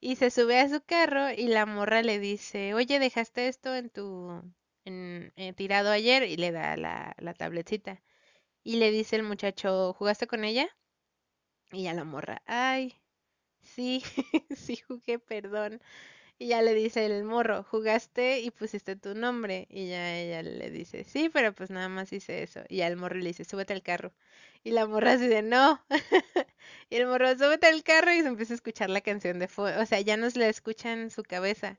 y 0.00 0.16
se 0.16 0.30
sube 0.30 0.58
a 0.60 0.68
su 0.68 0.82
carro 0.82 1.30
y 1.30 1.46
la 1.48 1.66
morra 1.66 2.02
le 2.02 2.18
dice, 2.18 2.74
oye, 2.74 2.98
dejaste 2.98 3.48
esto 3.48 3.74
en 3.76 3.90
tu, 3.90 4.42
en, 4.84 5.32
eh, 5.36 5.52
tirado 5.54 5.90
ayer 5.90 6.24
y 6.24 6.36
le 6.36 6.52
da 6.52 6.76
la, 6.76 7.14
la 7.18 7.34
tabletita. 7.34 8.02
Y 8.64 8.76
le 8.78 8.90
dice 8.92 9.16
el 9.16 9.24
muchacho, 9.24 9.94
¿jugaste 9.94 10.26
con 10.28 10.44
ella? 10.44 10.68
Y 11.72 11.86
a 11.86 11.94
la 11.94 12.04
morra, 12.04 12.42
ay, 12.46 12.94
sí, 13.62 14.02
sí 14.56 14.76
jugué, 14.76 15.18
perdón. 15.18 15.80
Y 16.38 16.48
ya 16.48 16.62
le 16.62 16.72
dice 16.74 17.04
el 17.04 17.24
morro, 17.24 17.64
jugaste 17.64 18.40
y 18.40 18.50
pusiste 18.50 18.96
tu 18.96 19.14
nombre. 19.14 19.66
Y 19.70 19.88
ya 19.88 20.16
ella 20.16 20.42
le 20.42 20.70
dice, 20.70 21.04
sí, 21.04 21.28
pero 21.32 21.52
pues 21.52 21.70
nada 21.70 21.88
más 21.88 22.12
hice 22.12 22.42
eso. 22.42 22.60
Y 22.68 22.78
ya 22.78 22.86
el 22.86 22.96
morro 22.96 23.16
le 23.16 23.26
dice, 23.26 23.44
súbete 23.44 23.72
al 23.72 23.82
carro. 23.82 24.12
Y 24.64 24.70
la 24.72 24.86
morra 24.86 25.16
dice, 25.16 25.42
no. 25.42 25.84
y 26.90 26.96
el 26.96 27.06
morro, 27.06 27.36
súbete 27.36 27.66
al 27.66 27.82
carro 27.82 28.12
y 28.12 28.22
se 28.22 28.28
empieza 28.28 28.54
a 28.54 28.56
escuchar 28.56 28.90
la 28.90 29.00
canción 29.00 29.38
de 29.40 29.48
fuego. 29.48 29.80
O 29.82 29.86
sea, 29.86 30.00
ya 30.00 30.16
no 30.16 30.30
se 30.30 30.38
la 30.38 30.48
escucha 30.48 30.92
en 30.92 31.10
su 31.10 31.22
cabeza. 31.24 31.78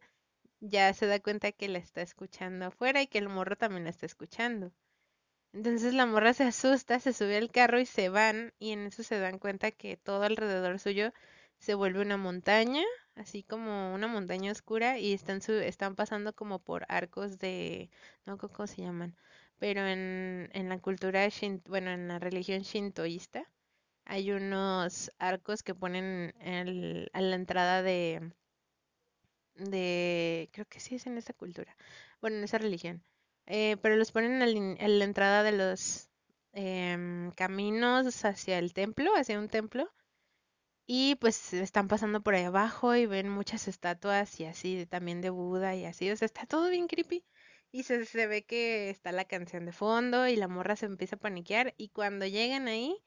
Ya 0.61 0.93
se 0.93 1.07
da 1.07 1.19
cuenta 1.19 1.51
que 1.53 1.69
la 1.69 1.79
está 1.79 2.01
escuchando 2.01 2.65
afuera 2.67 3.01
y 3.01 3.07
que 3.07 3.19
el 3.19 3.29
morro 3.29 3.57
también 3.57 3.85
la 3.85 3.91
está 3.91 4.05
escuchando. 4.05 4.73
Entonces 5.53 5.93
la 5.93 6.05
morra 6.05 6.33
se 6.33 6.43
asusta, 6.43 6.99
se 6.99 7.13
sube 7.13 7.37
al 7.37 7.51
carro 7.51 7.79
y 7.79 7.85
se 7.85 8.09
van. 8.09 8.53
Y 8.59 8.71
en 8.71 8.87
eso 8.87 9.03
se 9.03 9.19
dan 9.19 9.39
cuenta 9.39 9.71
que 9.71 9.97
todo 9.97 10.23
alrededor 10.23 10.79
suyo 10.79 11.13
se 11.59 11.75
vuelve 11.75 12.01
una 12.01 12.17
montaña, 12.17 12.83
así 13.19 13.43
como 13.43 13.93
una 13.93 14.08
montaña 14.08 14.51
oscura 14.51 14.97
y 14.99 15.13
están 15.13 15.41
su, 15.41 15.53
están 15.53 15.95
pasando 15.95 16.34
como 16.34 16.60
por 16.60 16.86
arcos 16.89 17.38
de 17.39 17.89
no 18.25 18.38
cómo 18.38 18.67
se 18.67 18.82
llaman, 18.82 19.15
pero 19.60 19.86
en, 19.88 20.49
en 20.53 20.69
la 20.69 20.79
cultura 20.79 21.27
bueno, 21.67 21.91
en 21.91 22.08
la 22.08 22.19
religión 22.19 22.62
shintoísta 22.62 23.49
hay 24.05 24.32
unos 24.32 25.12
arcos 25.19 25.63
que 25.63 25.75
ponen 25.75 26.34
el, 26.41 27.10
a 27.13 27.21
la 27.21 27.36
entrada 27.36 27.84
de 27.84 28.32
de 29.55 30.49
creo 30.53 30.65
que 30.67 30.79
sí 30.79 30.95
es 30.95 31.05
en 31.05 31.17
esa 31.17 31.34
cultura, 31.34 31.75
bueno, 32.21 32.38
en 32.38 32.43
esa 32.43 32.58
religión. 32.58 33.03
Eh, 33.45 33.77
pero 33.82 33.95
los 33.97 34.12
ponen 34.12 34.41
a 34.41 34.88
la 34.88 35.03
entrada 35.03 35.43
de 35.43 35.51
los 35.51 36.10
em, 36.53 37.32
caminos 37.32 38.23
hacia 38.25 38.60
el 38.60 38.73
templo, 38.73 39.12
hacia 39.15 39.39
un 39.39 39.49
templo 39.49 39.89
y 40.91 41.15
pues 41.17 41.54
están 41.54 41.88
pasando 41.88 42.23
por 42.23 42.34
ahí 42.34 42.45
abajo 42.45 42.95
y 42.95 43.06
ven 43.06 43.30
muchas 43.30 43.67
estatuas 43.67 44.39
y 44.39 44.45
así 44.45 44.88
también 44.88 45.21
de 45.21 45.30
Buda 45.30 45.75
y 45.75 45.86
así. 45.86 46.10
O 46.10 46.17
sea, 46.17 46.25
está 46.25 46.47
todo 46.47 46.67
bien 46.71 46.88
creepy. 46.88 47.23
Y 47.71 47.84
se, 47.84 48.06
se 48.06 48.25
ve 48.25 48.43
que 48.43 48.89
está 48.89 49.12
la 49.12 49.25
canción 49.25 49.67
de 49.67 49.71
fondo 49.71 50.28
y 50.28 50.36
la 50.36 50.47
morra 50.47 50.75
se 50.75 50.88
empieza 50.88 51.17
a 51.17 51.19
paniquear. 51.19 51.75
Y 51.78 51.89
cuando 51.89 52.25
llegan 52.25 52.67
ahí, 52.67 52.97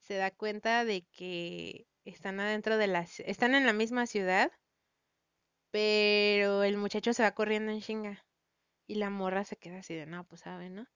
se 0.00 0.14
da 0.14 0.30
cuenta 0.30 0.84
de 0.84 1.06
que 1.10 1.88
están 2.04 2.38
adentro 2.38 2.78
de 2.78 2.86
las... 2.86 3.18
Están 3.20 3.56
en 3.56 3.66
la 3.66 3.72
misma 3.72 4.06
ciudad, 4.06 4.52
pero 5.72 6.62
el 6.62 6.76
muchacho 6.76 7.12
se 7.14 7.24
va 7.24 7.32
corriendo 7.32 7.72
en 7.72 7.80
chinga. 7.80 8.24
Y 8.86 8.94
la 8.94 9.10
morra 9.10 9.44
se 9.44 9.56
queda 9.56 9.78
así 9.80 9.94
de, 9.94 10.06
no, 10.06 10.24
pues 10.24 10.42
sabe, 10.42 10.70
¿no? 10.70 10.86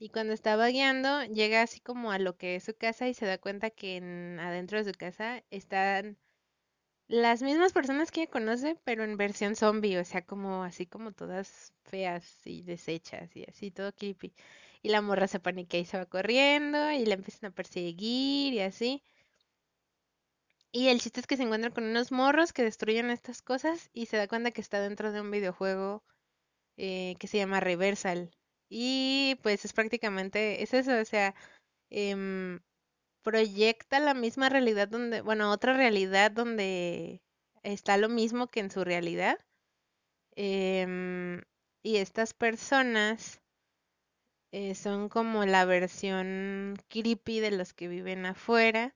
Y 0.00 0.08
cuando 0.08 0.32
estaba 0.32 0.66
guiando, 0.68 1.24
llega 1.26 1.62
así 1.62 1.78
como 1.80 2.10
a 2.10 2.18
lo 2.18 2.36
que 2.38 2.56
es 2.56 2.64
su 2.64 2.74
casa 2.74 3.06
y 3.08 3.14
se 3.14 3.26
da 3.26 3.38
cuenta 3.38 3.68
que 3.70 3.96
en, 3.98 4.40
adentro 4.40 4.78
de 4.78 4.90
su 4.90 4.98
casa 4.98 5.44
están 5.50 6.16
las 7.08 7.42
mismas 7.42 7.72
personas 7.74 8.10
que 8.10 8.22
ella 8.22 8.30
conoce, 8.32 8.78
pero 8.84 9.04
en 9.04 9.16
versión 9.18 9.56
zombie, 9.56 9.98
o 9.98 10.04
sea, 10.04 10.24
como 10.26 10.64
así 10.64 10.86
como 10.86 11.12
todas 11.12 11.74
feas 11.84 12.46
y 12.46 12.62
deshechas 12.62 13.36
y 13.36 13.44
así, 13.44 13.70
todo 13.70 13.92
creepy. 13.94 14.32
Y 14.82 14.90
la 14.90 15.02
morra 15.02 15.28
se 15.28 15.40
paniquea 15.40 15.80
y 15.80 15.86
se 15.86 15.98
va 15.98 16.06
corriendo 16.06 16.90
y 16.92 17.06
la 17.06 17.14
empiezan 17.14 17.52
a 17.52 17.54
perseguir 17.54 18.54
y 18.54 18.60
así. 18.60 19.02
Y 20.72 20.88
el 20.88 21.00
chiste 21.00 21.20
es 21.20 21.26
que 21.26 21.36
se 21.36 21.42
encuentra 21.44 21.70
con 21.70 21.84
unos 21.84 22.10
morros 22.12 22.52
que 22.52 22.64
destruyen 22.64 23.10
estas 23.10 23.42
cosas 23.42 23.90
y 23.92 24.06
se 24.06 24.16
da 24.16 24.28
cuenta 24.28 24.50
que 24.52 24.60
está 24.62 24.80
dentro 24.80 25.12
de 25.12 25.20
un 25.20 25.30
videojuego 25.30 26.02
eh, 26.78 27.16
que 27.18 27.26
se 27.28 27.38
llama 27.38 27.60
Reversal. 27.60 28.30
Y 28.70 29.38
pues 29.42 29.64
es 29.66 29.72
prácticamente, 29.74 30.62
es 30.62 30.72
eso, 30.74 30.98
o 30.98 31.04
sea, 31.04 31.34
em, 31.90 32.60
proyecta 33.22 34.00
la 34.00 34.14
misma 34.14 34.48
realidad 34.50 34.88
donde, 34.88 35.22
bueno, 35.22 35.52
otra 35.52 35.74
realidad 35.74 36.30
donde 36.32 37.22
está 37.64 37.96
lo 37.98 38.08
mismo 38.10 38.48
que 38.48 38.60
en 38.60 38.70
su 38.70 38.84
realidad. 38.84 39.38
Em, 40.36 41.42
y 41.82 41.96
estas 41.98 42.34
personas 42.34 43.40
eh, 44.52 44.76
son 44.76 45.08
como 45.08 45.44
la 45.44 45.64
versión 45.64 46.76
creepy 46.88 47.40
de 47.40 47.50
los 47.50 47.72
que 47.72 47.88
viven 47.88 48.26
afuera, 48.26 48.94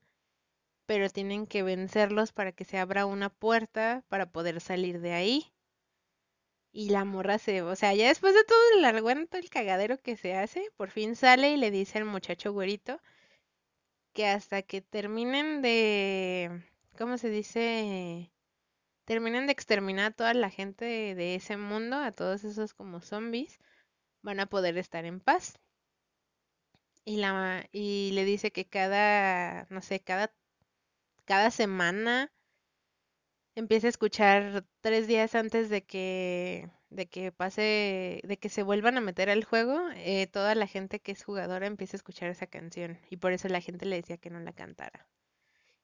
pero 0.87 1.09
tienen 1.09 1.47
que 1.47 1.63
vencerlos 1.63 2.33
para 2.33 2.51
que 2.53 2.65
se 2.65 2.79
abra 2.79 3.05
una 3.07 3.29
puerta 3.29 4.03
para 4.09 4.31
poder 4.31 4.61
salir 4.61 5.01
de 5.01 5.13
ahí. 5.13 5.54
Y 6.75 6.89
la 6.89 7.05
morra 7.05 7.37
se, 7.39 7.61
o 7.61 7.73
sea, 7.77 7.93
ya 7.95 8.09
después 8.09 8.33
de 8.33 8.43
todo 8.43 8.59
el 8.77 8.83
argumento, 8.83 9.37
el 9.37 9.49
cagadero 9.49 9.97
que 9.97 10.17
se 10.17 10.35
hace, 10.35 10.69
por 10.75 10.91
fin 10.91 11.15
sale 11.15 11.51
y 11.51 11.57
le 11.57 11.71
dice 11.71 11.99
al 11.99 12.03
muchacho 12.05 12.51
güerito 12.51 12.99
que 14.13 14.27
hasta 14.27 14.61
que 14.61 14.81
terminen 14.81 15.61
de, 15.61 16.63
¿cómo 16.97 17.17
se 17.17 17.29
dice? 17.29 18.29
Terminen 19.05 19.45
de 19.47 19.53
exterminar 19.53 20.11
a 20.11 20.15
toda 20.15 20.33
la 20.33 20.49
gente 20.49 20.83
de, 20.83 21.15
de 21.15 21.35
ese 21.35 21.55
mundo, 21.55 21.95
a 21.97 22.11
todos 22.11 22.43
esos 22.43 22.73
como 22.73 22.99
zombies, 22.99 23.57
van 24.21 24.41
a 24.41 24.47
poder 24.47 24.77
estar 24.77 25.05
en 25.05 25.21
paz. 25.21 25.57
Y 27.05 27.17
la 27.17 27.69
y 27.71 28.11
le 28.13 28.25
dice 28.25 28.51
que 28.51 28.65
cada, 28.65 29.65
no 29.69 29.81
sé, 29.81 30.01
cada 30.01 30.33
cada 31.25 31.51
semana 31.51 32.33
empieza 33.55 33.87
a 33.87 33.89
escuchar 33.89 34.65
tres 34.81 35.07
días 35.07 35.33
antes 35.35 35.69
de 35.69 35.83
que, 35.85 36.69
de 36.89 37.07
que 37.07 37.31
pase, 37.31 38.21
de 38.23 38.37
que 38.37 38.49
se 38.49 38.63
vuelvan 38.63 38.97
a 38.97 39.01
meter 39.01 39.29
al 39.29 39.43
juego, 39.43 39.79
eh, 39.95 40.27
toda 40.27 40.55
la 40.55 40.67
gente 40.67 40.99
que 40.99 41.13
es 41.13 41.23
jugadora 41.23 41.65
empieza 41.65 41.95
a 41.95 41.99
escuchar 41.99 42.29
esa 42.29 42.47
canción 42.47 42.99
y 43.09 43.17
por 43.17 43.33
eso 43.33 43.47
la 43.47 43.61
gente 43.61 43.85
le 43.85 43.97
decía 43.97 44.17
que 44.17 44.29
no 44.29 44.39
la 44.39 44.53
cantara. 44.53 45.07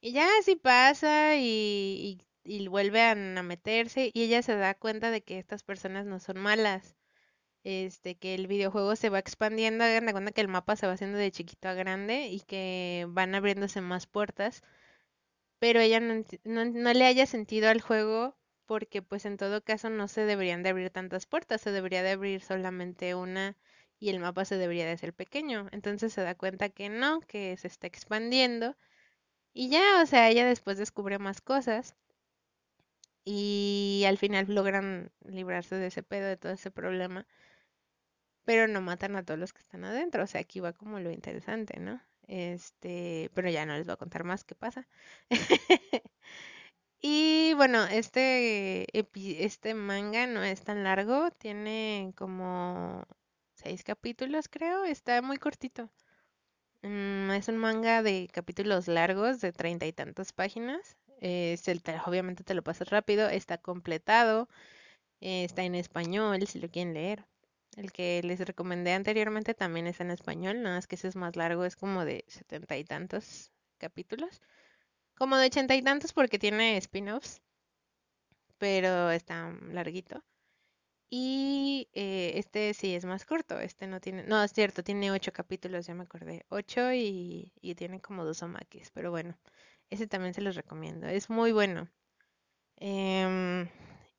Y 0.01 0.13
ya 0.13 0.27
así 0.39 0.55
pasa 0.55 1.37
y, 1.37 2.21
y, 2.43 2.67
vuelve 2.67 3.01
a, 3.03 3.15
meterse 3.15 4.11
y 4.13 4.23
ella 4.23 4.41
se 4.41 4.55
da 4.55 4.73
cuenta 4.73 5.11
de 5.11 5.21
que 5.23 5.39
estas 5.39 5.63
personas 5.63 6.05
no 6.05 6.19
son 6.19 6.39
malas. 6.39 6.95
Este, 7.63 8.15
que 8.17 8.33
el 8.33 8.47
videojuego 8.47 8.95
se 8.95 9.09
va 9.09 9.19
expandiendo, 9.19 9.83
hagan 9.83 10.07
de 10.07 10.13
cuenta 10.13 10.31
que 10.31 10.41
el 10.41 10.47
mapa 10.47 10.75
se 10.75 10.87
va 10.87 10.93
haciendo 10.93 11.19
de 11.19 11.31
chiquito 11.31 11.69
a 11.69 11.75
grande 11.75 12.27
y 12.27 12.39
que 12.41 13.05
van 13.09 13.35
abriéndose 13.35 13.81
más 13.81 14.07
puertas 14.07 14.63
pero 15.61 15.79
ella 15.79 15.99
no, 15.99 16.25
no, 16.43 16.93
le 16.93 17.05
haya 17.05 17.27
sentido 17.27 17.69
al 17.69 17.81
juego 17.81 18.35
porque 18.65 19.03
pues 19.03 19.25
en 19.25 19.37
todo 19.37 19.63
caso 19.63 19.91
no 19.91 20.07
se 20.07 20.25
deberían 20.25 20.63
de 20.63 20.69
abrir 20.69 20.89
tantas 20.89 21.27
puertas, 21.27 21.61
se 21.61 21.71
debería 21.71 22.01
de 22.01 22.11
abrir 22.11 22.41
solamente 22.41 23.13
una 23.13 23.55
y 23.99 24.09
el 24.09 24.19
mapa 24.19 24.43
se 24.43 24.57
debería 24.57 24.85
de 24.85 24.93
hacer 24.93 25.13
pequeño. 25.13 25.67
Entonces 25.71 26.13
se 26.13 26.23
da 26.23 26.33
cuenta 26.33 26.69
que 26.69 26.89
no, 26.89 27.21
que 27.21 27.55
se 27.57 27.67
está 27.67 27.85
expandiendo 27.85 28.75
y 29.53 29.69
ya, 29.69 30.01
o 30.01 30.07
sea, 30.07 30.29
ella 30.29 30.47
después 30.47 30.79
descubre 30.79 31.19
más 31.19 31.41
cosas 31.41 31.95
y 33.23 34.03
al 34.07 34.17
final 34.17 34.47
logran 34.49 35.11
librarse 35.25 35.75
de 35.75 35.87
ese 35.87 36.03
pedo, 36.03 36.27
de 36.27 36.37
todo 36.37 36.53
ese 36.53 36.71
problema, 36.71 37.27
pero 38.45 38.67
no 38.67 38.81
matan 38.81 39.15
a 39.15 39.23
todos 39.23 39.39
los 39.39 39.53
que 39.53 39.59
están 39.61 39.83
adentro, 39.85 40.23
o 40.23 40.27
sea, 40.27 40.41
aquí 40.41 40.59
va 40.59 40.73
como 40.73 40.99
lo 40.99 41.11
interesante, 41.11 41.79
¿no? 41.79 42.01
Este, 42.31 43.29
pero 43.35 43.49
ya 43.49 43.65
no 43.67 43.73
les 43.75 43.85
voy 43.85 43.93
a 43.93 43.97
contar 43.97 44.23
más 44.23 44.45
qué 44.45 44.55
pasa. 44.55 44.87
Y 47.01 47.53
bueno, 47.55 47.83
este, 47.85 48.87
este 49.45 49.73
manga 49.73 50.27
no 50.27 50.43
es 50.43 50.61
tan 50.63 50.83
largo, 50.83 51.31
tiene 51.31 52.13
como 52.17 53.03
seis 53.55 53.83
capítulos 53.83 54.47
creo, 54.49 54.83
está 54.85 55.21
muy 55.21 55.37
cortito. 55.37 55.89
Mm, 56.83 57.31
es 57.31 57.47
un 57.49 57.57
manga 57.57 58.03
de 58.03 58.29
capítulos 58.33 58.87
largos, 58.87 59.41
de 59.41 59.51
treinta 59.53 59.85
y 59.87 59.93
tantas 59.93 60.33
páginas. 60.33 60.97
obviamente 62.07 62.43
te 62.43 62.53
lo 62.55 62.63
pasas 62.63 62.89
rápido, 62.89 63.29
está 63.29 63.57
completado, 63.59 64.49
eh, 65.21 65.45
está 65.45 65.63
en 65.63 65.75
español 65.75 66.47
si 66.47 66.59
lo 66.59 66.69
quieren 66.69 66.93
leer. 66.95 67.25
El 67.77 67.91
que 67.91 68.21
les 68.23 68.39
recomendé 68.39 68.93
anteriormente 68.93 69.53
también 69.53 69.87
es 69.87 69.99
en 70.01 70.11
español, 70.11 70.61
nada 70.61 70.75
más 70.77 70.87
que 70.87 70.95
ese 70.95 71.07
es 71.07 71.15
más 71.15 71.35
largo, 71.35 71.65
es 71.65 71.75
como 71.75 72.03
de 72.05 72.25
setenta 72.27 72.77
y 72.77 72.83
tantos 72.83 73.51
capítulos. 73.77 74.41
Como 75.15 75.37
de 75.37 75.47
ochenta 75.47 75.75
y 75.75 75.81
tantos 75.81 76.13
porque 76.13 76.39
tiene 76.39 76.77
spin-offs, 76.77 77.41
pero 78.57 79.11
está 79.11 79.51
larguito. 79.71 80.23
Y 81.09 81.89
eh, 81.93 82.33
este 82.35 82.73
sí 82.73 82.95
es 82.95 83.03
más 83.05 83.25
corto, 83.25 83.59
este 83.59 83.85
no 83.85 83.99
tiene, 83.99 84.23
no, 84.23 84.41
es 84.43 84.53
cierto, 84.53 84.81
tiene 84.81 85.11
ocho 85.11 85.33
capítulos, 85.33 85.85
ya 85.85 85.93
me 85.93 86.03
acordé, 86.03 86.45
ocho 86.49 86.93
y, 86.93 87.51
tiene 87.75 87.99
como 87.99 88.23
dos 88.23 88.41
omakis, 88.43 88.91
pero 88.91 89.11
bueno, 89.11 89.37
ese 89.89 90.07
también 90.07 90.33
se 90.33 90.41
los 90.41 90.55
recomiendo, 90.55 91.07
es 91.07 91.29
muy 91.29 91.51
bueno. 91.51 91.89
Em, 92.77 93.67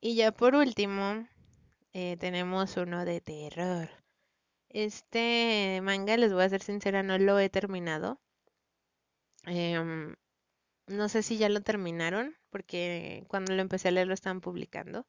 y 0.01 0.17
ya 0.17 0.33
por 0.33 0.55
último, 0.55 1.27
eh, 1.95 2.17
tenemos 2.19 2.77
uno 2.77 3.05
de 3.05 3.21
terror. 3.21 3.89
Este 4.71 5.81
manga, 5.83 6.17
les 6.17 6.33
voy 6.33 6.45
a 6.45 6.49
ser 6.49 6.63
sincera, 6.63 7.03
no 7.03 7.19
lo 7.19 7.39
he 7.39 7.49
terminado. 7.51 8.21
Em, 9.47 10.17
no 10.89 11.09
sé 11.09 11.23
si 11.23 11.39
ya 11.39 11.49
lo 11.49 11.63
terminaron, 11.63 12.37
porque 12.51 13.25
cuando 13.29 13.55
lo 13.55 13.63
empecé 13.63 13.89
a 13.89 13.93
leer 13.93 14.09
lo 14.09 14.15
estaban 14.15 14.41
publicando. 14.41 15.07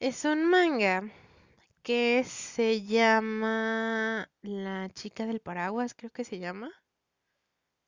Es 0.00 0.24
un 0.24 0.46
manga 0.48 1.12
que 1.82 2.24
se 2.24 2.82
llama 2.86 4.30
La 4.42 4.88
chica 4.94 5.26
del 5.26 5.40
paraguas, 5.40 5.94
creo 5.94 6.10
que 6.10 6.24
se 6.24 6.38
llama. 6.38 6.72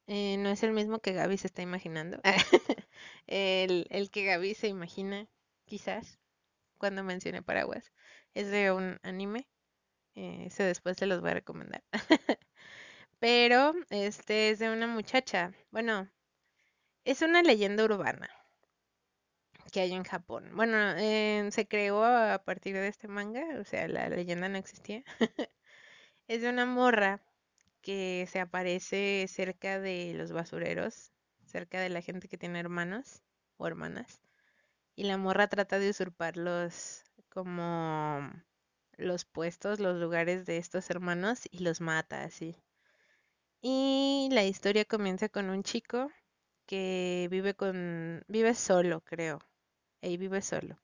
Eh, 0.08 0.36
no 0.38 0.48
es 0.48 0.62
el 0.64 0.72
mismo 0.72 0.98
que 0.98 1.12
Gaby 1.12 1.36
se 1.38 1.46
está 1.46 1.62
imaginando. 1.62 2.18
el, 3.26 3.86
el 3.90 4.10
que 4.10 4.24
Gaby 4.24 4.54
se 4.54 4.68
imagina, 4.68 5.28
quizás, 5.66 6.18
cuando 6.78 7.04
mencione 7.04 7.42
paraguas. 7.42 7.92
Es 8.34 8.50
de 8.50 8.72
un 8.72 8.98
anime. 9.02 9.48
Eh, 10.14 10.44
ese 10.46 10.64
después 10.64 10.96
se 10.98 11.06
los 11.06 11.20
voy 11.20 11.30
a 11.30 11.34
recomendar. 11.34 11.82
Pero 13.20 13.74
este 13.90 14.50
es 14.50 14.58
de 14.60 14.70
una 14.70 14.86
muchacha. 14.86 15.52
Bueno, 15.70 16.10
es 17.04 17.22
una 17.22 17.42
leyenda 17.42 17.84
urbana 17.84 18.30
que 19.72 19.80
hay 19.80 19.92
en 19.92 20.04
Japón. 20.04 20.50
Bueno, 20.54 20.76
eh, 20.96 21.48
se 21.52 21.66
creó 21.68 22.04
a 22.04 22.38
partir 22.44 22.74
de 22.74 22.88
este 22.88 23.08
manga, 23.08 23.44
o 23.60 23.64
sea, 23.64 23.88
la 23.88 24.08
leyenda 24.08 24.48
no 24.48 24.58
existía. 24.58 25.04
es 26.28 26.42
de 26.42 26.48
una 26.50 26.66
morra 26.66 27.22
que 27.82 28.26
se 28.30 28.40
aparece 28.40 29.26
cerca 29.28 29.80
de 29.80 30.14
los 30.14 30.32
basureros, 30.32 31.12
cerca 31.46 31.80
de 31.80 31.90
la 31.90 32.02
gente 32.02 32.28
que 32.28 32.38
tiene 32.38 32.60
hermanos 32.60 33.22
o 33.56 33.66
hermanas. 33.66 34.20
Y 34.98 35.04
la 35.04 35.16
morra 35.16 35.46
trata 35.46 35.78
de 35.78 35.90
usurpar 35.90 36.36
los 36.36 37.04
como 37.28 38.28
los 38.96 39.24
puestos, 39.24 39.78
los 39.78 39.96
lugares 39.96 40.44
de 40.44 40.56
estos 40.56 40.90
hermanos 40.90 41.42
y 41.52 41.60
los 41.60 41.80
mata 41.80 42.24
así. 42.24 42.56
Y 43.62 44.28
la 44.32 44.42
historia 44.42 44.84
comienza 44.84 45.28
con 45.28 45.50
un 45.50 45.62
chico 45.62 46.10
que 46.66 47.28
vive 47.30 47.54
con, 47.54 48.24
vive 48.26 48.54
solo, 48.54 49.00
creo. 49.04 49.38
Ahí 50.02 50.16
vive 50.16 50.42
solo. 50.42 50.80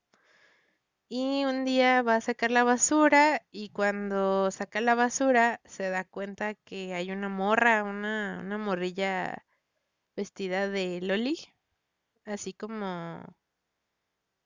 Y 1.08 1.44
un 1.44 1.64
día 1.64 2.02
va 2.02 2.14
a 2.14 2.20
sacar 2.20 2.52
la 2.52 2.62
basura 2.62 3.44
y 3.50 3.70
cuando 3.70 4.52
saca 4.52 4.80
la 4.80 4.94
basura 4.94 5.60
se 5.64 5.90
da 5.90 6.04
cuenta 6.04 6.54
que 6.54 6.94
hay 6.94 7.10
una 7.10 7.28
morra, 7.28 7.82
una, 7.82 8.38
una 8.44 8.58
morrilla 8.58 9.44
vestida 10.14 10.68
de 10.68 11.00
loli, 11.02 11.36
así 12.24 12.52
como, 12.52 13.24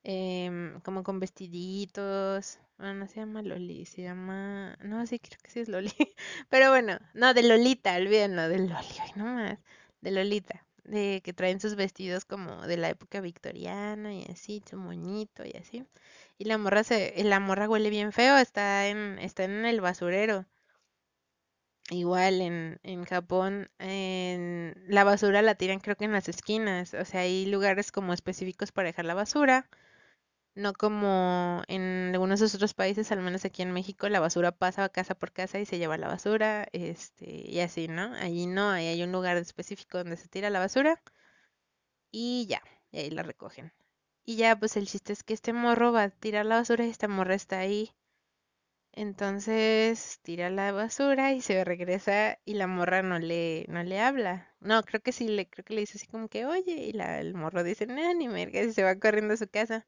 em, 0.03 0.79
como 0.81 1.03
con 1.03 1.19
vestiditos. 1.19 2.59
Bueno, 2.77 2.93
no 2.95 3.07
se 3.07 3.17
llama 3.17 3.41
Loli, 3.41 3.85
se 3.85 4.03
llama... 4.03 4.77
No, 4.81 5.05
sí, 5.05 5.19
creo 5.19 5.39
que 5.43 5.51
sí 5.51 5.59
es 5.61 5.69
Loli. 5.69 5.93
Pero 6.49 6.69
bueno, 6.69 6.99
no, 7.13 7.33
de 7.33 7.43
Lolita, 7.43 7.95
olvídenlo, 7.95 8.47
de 8.47 8.59
Loli, 8.59 8.73
ay, 9.01 9.11
no 9.15 9.25
más, 9.25 9.59
de 10.01 10.11
Lolita 10.11 10.65
de 10.89 11.21
que 11.23 11.33
traen 11.33 11.59
sus 11.59 11.75
vestidos 11.75 12.25
como 12.25 12.65
de 12.67 12.77
la 12.77 12.89
época 12.89 13.21
victoriana 13.21 14.13
y 14.13 14.25
así, 14.25 14.63
su 14.69 14.77
moñito 14.77 15.43
y 15.45 15.55
así. 15.57 15.85
Y 16.37 16.45
la 16.45 16.57
morra 16.57 16.83
se, 16.83 17.13
la 17.23 17.39
morra 17.39 17.69
huele 17.69 17.89
bien 17.89 18.11
feo, 18.11 18.37
está 18.37 18.87
en, 18.87 19.19
está 19.19 19.43
en 19.43 19.65
el 19.65 19.81
basurero. 19.81 20.45
Igual 21.91 22.41
en, 22.41 22.79
en 22.83 23.03
Japón, 23.05 23.69
en 23.79 24.75
la 24.87 25.03
basura 25.03 25.41
la 25.41 25.55
tiran 25.55 25.79
creo 25.79 25.95
que 25.95 26.05
en 26.05 26.11
las 26.11 26.29
esquinas, 26.29 26.93
o 26.93 27.03
sea, 27.03 27.21
hay 27.21 27.47
lugares 27.47 27.91
como 27.91 28.13
específicos 28.13 28.71
para 28.71 28.87
dejar 28.89 29.05
la 29.05 29.15
basura 29.15 29.67
no 30.59 30.73
como 30.73 31.63
en 31.67 32.11
algunos 32.13 32.41
otros 32.41 32.73
países, 32.73 33.11
al 33.11 33.21
menos 33.21 33.45
aquí 33.45 33.61
en 33.63 33.71
México, 33.71 34.09
la 34.09 34.19
basura 34.19 34.51
pasa 34.51 34.89
casa 34.89 35.15
por 35.15 35.31
casa 35.31 35.59
y 35.59 35.65
se 35.65 35.77
lleva 35.79 35.97
la 35.97 36.07
basura, 36.07 36.67
este, 36.73 37.25
y 37.49 37.59
así, 37.61 37.87
¿no? 37.87 38.13
Allí 38.15 38.45
no, 38.47 38.69
ahí 38.71 38.87
hay 38.87 39.03
un 39.03 39.11
lugar 39.11 39.37
específico 39.37 39.97
donde 39.99 40.17
se 40.17 40.27
tira 40.29 40.49
la 40.49 40.59
basura 40.59 41.01
y 42.11 42.45
ya, 42.47 42.61
y 42.91 42.99
ahí 42.99 43.09
la 43.09 43.23
recogen. 43.23 43.73
Y 44.25 44.35
ya, 44.37 44.55
pues 44.59 44.77
el 44.77 44.87
chiste 44.87 45.13
es 45.13 45.23
que 45.23 45.33
este 45.33 45.53
morro 45.53 45.91
va 45.91 46.03
a 46.03 46.09
tirar 46.11 46.45
la 46.45 46.57
basura 46.57 46.85
y 46.85 46.89
esta 46.91 47.07
morra 47.07 47.35
está 47.35 47.59
ahí. 47.59 47.95
Entonces 48.91 50.19
tira 50.21 50.49
la 50.51 50.71
basura 50.71 51.33
y 51.33 51.41
se 51.41 51.63
regresa 51.63 52.37
y 52.45 52.53
la 52.55 52.67
morra 52.67 53.01
no 53.01 53.17
le, 53.19 53.65
no 53.69 53.83
le 53.83 53.99
habla. 53.99 54.53
No, 54.59 54.83
creo 54.83 55.01
que 55.01 55.11
sí, 55.11 55.27
le, 55.27 55.47
creo 55.49 55.63
que 55.65 55.73
le 55.73 55.81
dice 55.81 55.97
así 55.97 56.05
como 56.07 56.27
que, 56.27 56.45
oye, 56.45 56.73
y 56.73 56.91
la, 56.93 57.19
el 57.19 57.33
morro 57.33 57.63
dice, 57.63 57.87
no, 57.87 58.13
ni 58.13 58.27
merga, 58.27 58.61
y 58.61 58.71
se 58.73 58.83
va 58.83 58.95
corriendo 58.99 59.33
a 59.35 59.37
su 59.37 59.47
casa. 59.49 59.85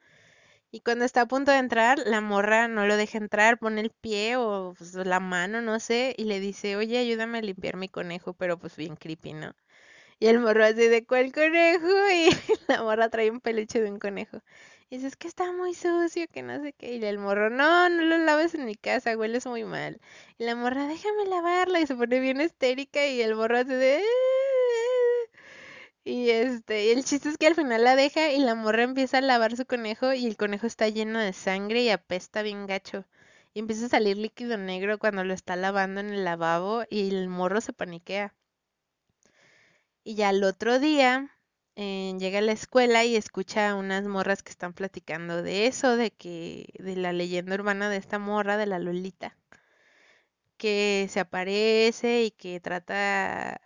Y 0.71 0.79
cuando 0.81 1.05
está 1.05 1.21
a 1.21 1.25
punto 1.27 1.51
de 1.51 1.57
entrar, 1.57 1.99
la 2.05 2.21
morra 2.21 2.67
no 2.67 2.85
lo 2.87 2.95
deja 2.97 3.17
entrar, 3.17 3.59
pone 3.59 3.81
el 3.81 3.91
pie 3.91 4.37
o 4.37 4.73
pues, 4.77 4.93
la 4.95 5.19
mano, 5.19 5.61
no 5.61 5.79
sé, 5.79 6.15
y 6.17 6.23
le 6.25 6.39
dice, 6.39 6.77
oye, 6.77 6.97
ayúdame 6.97 7.39
a 7.39 7.41
limpiar 7.41 7.75
mi 7.77 7.89
conejo, 7.89 8.33
pero 8.33 8.57
pues 8.57 8.77
bien 8.77 8.95
creepy, 8.95 9.33
¿no? 9.33 9.53
Y 10.19 10.27
el 10.27 10.39
morro 10.39 10.63
así 10.65 10.87
de 10.87 11.05
cuál 11.05 11.31
conejo 11.33 11.87
y 12.13 12.29
la 12.67 12.83
morra 12.83 13.09
trae 13.09 13.31
un 13.31 13.41
peluche 13.41 13.81
de 13.81 13.91
un 13.91 13.99
conejo. 13.99 14.41
Y 14.89 14.97
dice, 14.97 15.07
es 15.07 15.15
que 15.17 15.27
está 15.27 15.51
muy 15.53 15.73
sucio, 15.73 16.27
que 16.31 16.43
no 16.43 16.61
sé 16.61 16.73
qué. 16.73 16.95
Y 16.97 17.05
el 17.05 17.17
morro, 17.17 17.49
no, 17.49 17.89
no 17.89 18.03
lo 18.03 18.17
laves 18.19 18.53
en 18.55 18.65
mi 18.65 18.75
casa, 18.75 19.17
hueles 19.17 19.45
muy 19.47 19.63
mal. 19.63 19.99
Y 20.37 20.45
la 20.45 20.55
morra, 20.55 20.87
déjame 20.87 21.25
lavarla. 21.27 21.79
Y 21.79 21.87
se 21.87 21.95
pone 21.95 22.19
bien 22.19 22.41
histérica 22.41 23.07
y 23.07 23.21
el 23.21 23.35
morro 23.35 23.57
así 23.57 23.73
de... 23.73 24.03
Y 26.03 26.29
este, 26.29 26.91
el 26.91 27.03
chiste 27.05 27.29
es 27.29 27.37
que 27.37 27.47
al 27.47 27.55
final 27.55 27.83
la 27.83 27.95
deja 27.95 28.31
y 28.31 28.39
la 28.39 28.55
morra 28.55 28.83
empieza 28.83 29.17
a 29.19 29.21
lavar 29.21 29.55
su 29.55 29.65
conejo 29.65 30.13
y 30.13 30.25
el 30.27 30.37
conejo 30.37 30.67
está 30.67 30.87
lleno 30.89 31.19
de 31.19 31.33
sangre 31.33 31.81
y 31.83 31.89
apesta 31.89 32.41
bien 32.43 32.67
gacho. 32.67 33.05
Y 33.53 33.59
empieza 33.59 33.85
a 33.87 33.89
salir 33.89 34.17
líquido 34.17 34.57
negro 34.57 34.99
cuando 34.99 35.23
lo 35.23 35.33
está 35.33 35.55
lavando 35.55 35.99
en 36.01 36.09
el 36.11 36.23
lavabo 36.23 36.83
y 36.89 37.09
el 37.09 37.29
morro 37.29 37.61
se 37.61 37.73
paniquea. 37.73 38.33
Y 40.03 40.15
ya 40.15 40.29
el 40.29 40.43
otro 40.43 40.79
día 40.79 41.35
eh, 41.75 42.13
llega 42.19 42.39
a 42.39 42.41
la 42.41 42.51
escuela 42.51 43.03
y 43.05 43.15
escucha 43.15 43.69
a 43.69 43.75
unas 43.75 44.03
morras 44.05 44.43
que 44.43 44.51
están 44.51 44.73
platicando 44.73 45.41
de 45.43 45.67
eso, 45.67 45.97
de 45.97 46.11
que, 46.11 46.67
de 46.79 46.95
la 46.95 47.13
leyenda 47.13 47.55
urbana 47.55 47.89
de 47.89 47.97
esta 47.97 48.19
morra, 48.19 48.57
de 48.57 48.67
la 48.67 48.79
Lolita, 48.79 49.37
que 50.57 51.07
se 51.09 51.19
aparece 51.19 52.23
y 52.23 52.31
que 52.31 52.59
trata 52.59 53.59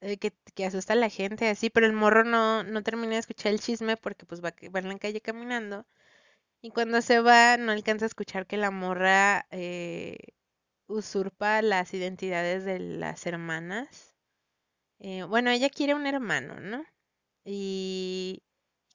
eh, 0.00 0.18
que, 0.18 0.64
asusta 0.64 0.92
a 0.94 0.96
la 0.96 1.08
gente 1.08 1.48
así, 1.48 1.70
pero 1.70 1.86
el 1.86 1.92
morro 1.92 2.24
no, 2.24 2.62
no 2.64 2.82
termina 2.82 3.14
de 3.14 3.20
escuchar 3.20 3.52
el 3.52 3.60
chisme 3.60 3.96
porque 3.96 4.26
pues 4.26 4.42
va, 4.44 4.54
va 4.74 4.78
en 4.80 4.88
la 4.88 4.98
calle 4.98 5.20
caminando 5.20 5.86
y 6.60 6.70
cuando 6.70 7.00
se 7.02 7.20
va 7.20 7.56
no 7.56 7.72
alcanza 7.72 8.04
a 8.06 8.08
escuchar 8.08 8.46
que 8.46 8.56
la 8.56 8.70
morra 8.70 9.46
eh, 9.50 10.18
usurpa 10.88 11.62
las 11.62 11.94
identidades 11.94 12.64
de 12.64 12.78
las 12.80 13.26
hermanas. 13.26 14.14
Eh, 15.00 15.24
bueno, 15.24 15.50
ella 15.50 15.70
quiere 15.70 15.94
un 15.94 16.06
hermano, 16.06 16.60
¿no? 16.60 16.84
Y 17.44 18.42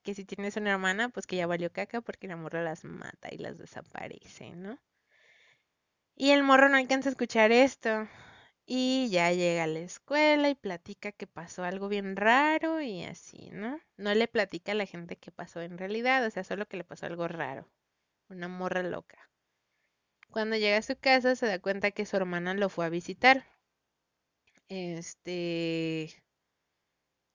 que 0.03 0.15
si 0.15 0.25
tienes 0.25 0.57
una 0.57 0.71
hermana, 0.71 1.09
pues 1.09 1.27
que 1.27 1.37
ya 1.37 1.47
valió 1.47 1.71
caca 1.71 2.01
porque 2.01 2.27
la 2.27 2.35
morra 2.37 2.63
las 2.63 2.83
mata 2.83 3.29
y 3.31 3.37
las 3.37 3.57
desaparece, 3.57 4.51
¿no? 4.55 4.79
Y 6.15 6.31
el 6.31 6.43
morro 6.43 6.69
no 6.69 6.77
alcanza 6.77 7.09
a 7.09 7.11
escuchar 7.11 7.51
esto. 7.51 8.07
Y 8.65 9.07
ya 9.09 9.31
llega 9.31 9.63
a 9.63 9.67
la 9.67 9.79
escuela 9.79 10.49
y 10.49 10.55
platica 10.55 11.13
que 11.13 11.27
pasó 11.27 11.63
algo 11.63 11.87
bien 11.87 12.17
raro 12.17 12.81
y 12.81 13.03
así, 13.05 13.49
¿no? 13.53 13.79
No 13.95 14.13
le 14.13 14.27
platica 14.27 14.73
a 14.73 14.75
la 14.75 14.85
gente 14.85 15.15
que 15.17 15.31
pasó 15.31 15.61
en 15.61 15.77
realidad, 15.77 16.25
o 16.25 16.29
sea, 16.29 16.43
solo 16.43 16.65
que 16.67 16.75
le 16.77 16.83
pasó 16.83 17.05
algo 17.05 17.27
raro. 17.29 17.69
Una 18.29 18.47
morra 18.49 18.83
loca. 18.83 19.29
Cuando 20.29 20.57
llega 20.57 20.75
a 20.79 20.81
su 20.81 20.97
casa 20.97 21.33
se 21.37 21.45
da 21.45 21.59
cuenta 21.59 21.91
que 21.91 22.05
su 22.05 22.17
hermana 22.17 22.53
lo 22.55 22.67
fue 22.67 22.85
a 22.85 22.89
visitar. 22.89 23.45
Este, 24.67 26.09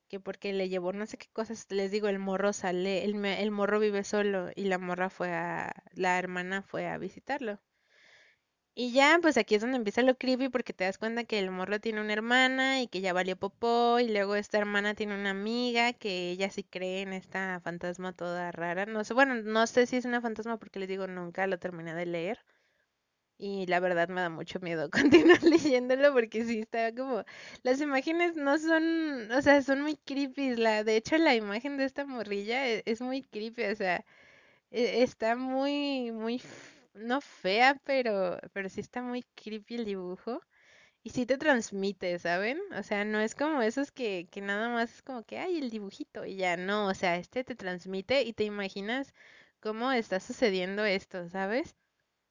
que 0.08 0.20
porque 0.20 0.52
le 0.52 0.68
llevó 0.68 0.92
no 0.92 1.06
sé 1.06 1.16
qué 1.16 1.28
cosas, 1.32 1.66
les 1.70 1.90
digo, 1.90 2.08
el 2.08 2.18
morro 2.18 2.52
sale, 2.52 3.04
el, 3.06 3.24
el 3.24 3.50
morro 3.50 3.80
vive 3.80 4.04
solo 4.04 4.50
y 4.54 4.64
la 4.64 4.76
morra 4.78 5.08
fue 5.10 5.32
a, 5.32 5.72
la 5.94 6.18
hermana 6.18 6.60
fue 6.62 6.86
a 6.88 6.98
visitarlo. 6.98 7.58
Y 8.80 8.92
ya, 8.92 9.18
pues 9.20 9.36
aquí 9.36 9.56
es 9.56 9.60
donde 9.60 9.76
empieza 9.76 10.00
lo 10.02 10.16
creepy 10.16 10.48
porque 10.48 10.72
te 10.72 10.84
das 10.84 10.96
cuenta 10.98 11.24
que 11.24 11.38
el 11.40 11.50
morro 11.50 11.80
tiene 11.80 12.00
una 12.00 12.12
hermana 12.14 12.80
y 12.80 12.86
que 12.88 13.00
ya 13.02 13.12
valió 13.12 13.36
popó 13.36 13.98
y 14.00 14.08
luego 14.08 14.36
esta 14.36 14.56
hermana 14.58 14.94
tiene 14.94 15.14
una 15.18 15.30
amiga 15.30 15.92
que 15.92 16.30
ella 16.30 16.48
sí 16.50 16.62
cree 16.64 17.02
en 17.02 17.12
esta 17.12 17.60
fantasma 17.60 18.12
toda 18.14 18.50
rara. 18.52 18.86
No 18.86 19.02
sé, 19.04 19.12
bueno, 19.14 19.34
no 19.34 19.66
sé 19.66 19.86
si 19.86 19.96
es 19.96 20.04
una 20.06 20.20
fantasma 20.22 20.58
porque 20.58 20.78
les 20.78 20.88
digo, 20.88 21.06
nunca 21.08 21.46
lo 21.48 21.58
terminé 21.58 21.92
de 21.94 22.06
leer. 22.06 22.38
Y 23.38 23.66
la 23.66 23.80
verdad 23.80 24.08
me 24.08 24.20
da 24.20 24.30
mucho 24.30 24.60
miedo 24.60 24.90
continuar 25.32 25.42
leyéndolo 25.42 26.12
porque 26.12 26.44
sí 26.44 26.60
está 26.60 26.94
como 26.94 27.24
las 27.62 27.80
imágenes 27.80 28.36
no 28.36 28.58
son, 28.58 29.30
o 29.32 29.42
sea, 29.42 29.62
son 29.62 29.82
muy 29.82 29.96
creepy. 29.96 30.56
La, 30.56 30.84
de 30.84 30.96
hecho, 30.96 31.16
la 31.18 31.34
imagen 31.34 31.76
de 31.78 31.84
esta 31.84 32.04
morrilla 32.06 32.66
e- 32.68 32.82
es, 32.86 33.00
muy 33.00 33.22
creepy, 33.22 33.64
o 33.64 33.76
sea, 33.76 34.04
e- 34.70 35.02
está 35.04 35.36
muy, 35.36 36.12
muy, 36.12 36.42
no 36.94 37.20
fea, 37.20 37.80
pero, 37.84 38.38
pero 38.52 38.68
sí 38.68 38.80
está 38.80 39.02
muy 39.02 39.24
creepy 39.34 39.76
el 39.76 39.84
dibujo. 39.84 40.40
Y 41.04 41.10
sí 41.10 41.26
te 41.26 41.38
transmite, 41.38 42.18
¿saben? 42.18 42.58
O 42.78 42.82
sea, 42.82 43.04
no 43.04 43.20
es 43.20 43.34
como 43.34 43.62
esos 43.62 43.92
que, 43.92 44.28
que 44.30 44.40
nada 44.42 44.68
más 44.70 44.94
es 44.96 45.02
como 45.02 45.22
que, 45.24 45.38
ay, 45.38 45.58
el 45.58 45.70
dibujito 45.70 46.26
y 46.26 46.36
ya, 46.36 46.56
no, 46.56 46.88
o 46.88 46.94
sea, 46.94 47.16
este 47.16 47.44
te 47.44 47.54
transmite 47.56 48.22
y 48.24 48.32
te 48.34 48.44
imaginas 48.44 49.14
cómo 49.60 49.92
está 49.92 50.20
sucediendo 50.20 50.84
esto, 50.84 51.28
¿sabes? 51.30 51.76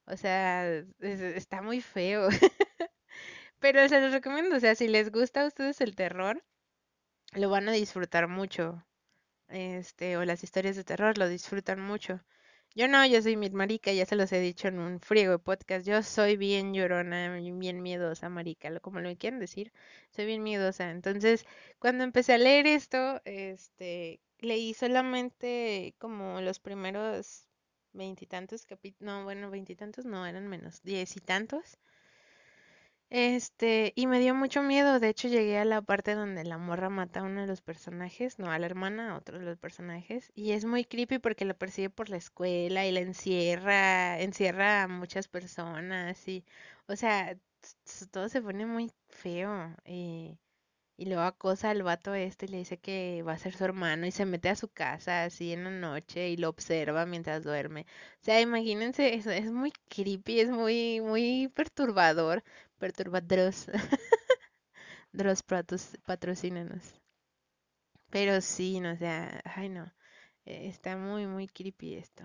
O 0.08 0.18
sea, 0.18 0.68
es- 0.70 1.22
está 1.22 1.62
muy 1.64 1.82
feo. 1.82 2.30
Pero 3.60 3.88
se 3.88 4.00
los 4.02 4.12
recomiendo, 4.12 4.56
o 4.56 4.60
sea, 4.60 4.74
si 4.76 4.88
les 4.88 5.12
gusta 5.12 5.42
a 5.44 5.48
ustedes 5.48 5.80
el 5.82 5.96
terror, 5.96 6.44
lo 7.34 7.50
van 7.50 7.70
a 7.70 7.74
disfrutar 7.74 8.28
mucho. 8.28 8.86
Este, 9.50 10.18
o 10.18 10.26
las 10.26 10.44
historias 10.44 10.76
de 10.78 10.84
terror 10.86 11.18
lo 11.18 11.30
disfrutan 11.30 11.82
mucho. 11.82 12.22
Yo 12.76 12.88
no, 12.88 13.06
yo 13.06 13.22
soy 13.22 13.36
mi 13.36 13.50
marica, 13.50 13.92
ya 13.92 14.06
se 14.06 14.16
los 14.16 14.32
he 14.32 14.40
dicho 14.40 14.68
en 14.68 14.80
un 14.80 15.00
friego 15.00 15.34
de 15.34 15.40
podcast. 15.40 15.86
Yo 15.86 16.02
soy 16.04 16.38
bien 16.38 16.74
llorona, 16.74 17.36
bien 17.40 17.82
miedosa, 17.82 18.30
marica, 18.30 18.80
como 18.80 19.00
lo 19.02 19.16
quieran 19.18 19.40
decir. 19.40 19.74
Soy 20.12 20.26
bien 20.26 20.44
miedosa. 20.44 20.92
Entonces, 20.92 21.46
cuando 21.80 22.04
empecé 22.04 22.34
a 22.34 22.38
leer 22.38 22.68
esto, 22.68 23.22
este, 23.26 24.22
leí 24.40 24.74
solamente 24.74 25.96
como 25.98 26.40
los 26.42 26.60
primeros 26.60 27.48
veintitantos 27.94 28.66
capítulos, 28.66 29.14
no, 29.14 29.24
bueno, 29.24 29.50
veintitantos 29.50 30.06
no, 30.06 30.26
eran 30.26 30.48
menos, 30.48 30.82
diez 30.84 31.18
y 31.18 31.20
tantos. 31.20 31.80
Este, 33.10 33.92
y 33.96 34.08
me 34.08 34.20
dio 34.20 34.34
mucho 34.36 34.62
miedo. 34.64 35.00
De 35.00 35.10
hecho, 35.10 35.28
llegué 35.28 35.58
a 35.58 35.66
la 35.66 35.82
parte 35.82 36.14
donde 36.16 36.44
la 36.46 36.58
morra 36.58 36.90
mata 36.90 37.20
a 37.22 37.24
uno 37.24 37.42
de 37.42 37.48
los 37.48 37.62
personajes, 37.62 38.38
no, 38.40 38.50
a 38.52 38.60
la 38.60 38.66
hermana, 38.66 39.12
a 39.12 39.18
otro 39.18 39.40
de 39.40 39.46
los 39.46 39.58
personajes. 39.58 40.32
Y 40.36 40.52
es 40.52 40.64
muy 40.66 40.84
creepy 40.86 41.20
porque 41.20 41.44
la 41.46 41.54
persigue 41.54 41.90
por 41.90 42.10
la 42.10 42.18
escuela 42.18 42.86
y 42.86 42.92
la 42.92 43.00
encierra, 43.02 44.20
encierra 44.22 44.84
a 44.84 44.88
muchas 44.88 45.28
personas 45.28 46.28
y, 46.28 46.46
o 46.88 46.96
sea, 46.96 47.38
todo 48.12 48.30
se 48.30 48.42
pone 48.42 48.66
muy 48.66 48.92
feo. 49.10 49.76
Y, 49.86 50.38
y 50.98 51.06
luego 51.06 51.22
acosa 51.24 51.70
al 51.72 51.84
vato 51.84 52.14
este 52.16 52.46
y 52.46 52.50
le 52.50 52.58
dice 52.58 52.78
que 52.80 53.24
va 53.28 53.34
a 53.34 53.38
ser 53.38 53.54
su 53.56 53.64
hermano 53.66 54.06
y 54.08 54.12
se 54.12 54.26
mete 54.26 54.50
a 54.50 54.56
su 54.56 54.68
casa 54.70 55.24
así 55.24 55.54
en 55.54 55.64
la 55.64 55.70
noche 55.72 56.30
y 56.30 56.38
lo 56.38 56.50
observa 56.50 57.06
mientras 57.06 57.44
duerme. 57.44 57.86
O 58.22 58.26
sea, 58.26 58.42
imagínense, 58.42 59.14
es, 59.16 59.26
es 59.28 59.52
muy 59.52 59.72
creepy, 59.90 60.40
es 60.40 60.50
muy, 60.50 61.00
muy 61.02 61.50
perturbador, 61.56 62.44
perturbadros. 62.78 63.68
Dross 65.12 65.44
patos- 65.50 65.98
patrocínanos. 66.06 66.94
Pero 68.10 68.42
sí, 68.42 68.80
no, 68.80 68.92
o 68.94 68.98
sea, 68.98 69.42
ay 69.46 69.70
no, 69.70 69.86
eh, 70.46 70.68
está 70.68 70.98
muy, 70.98 71.28
muy 71.28 71.48
creepy 71.48 71.96
esto. 71.96 72.24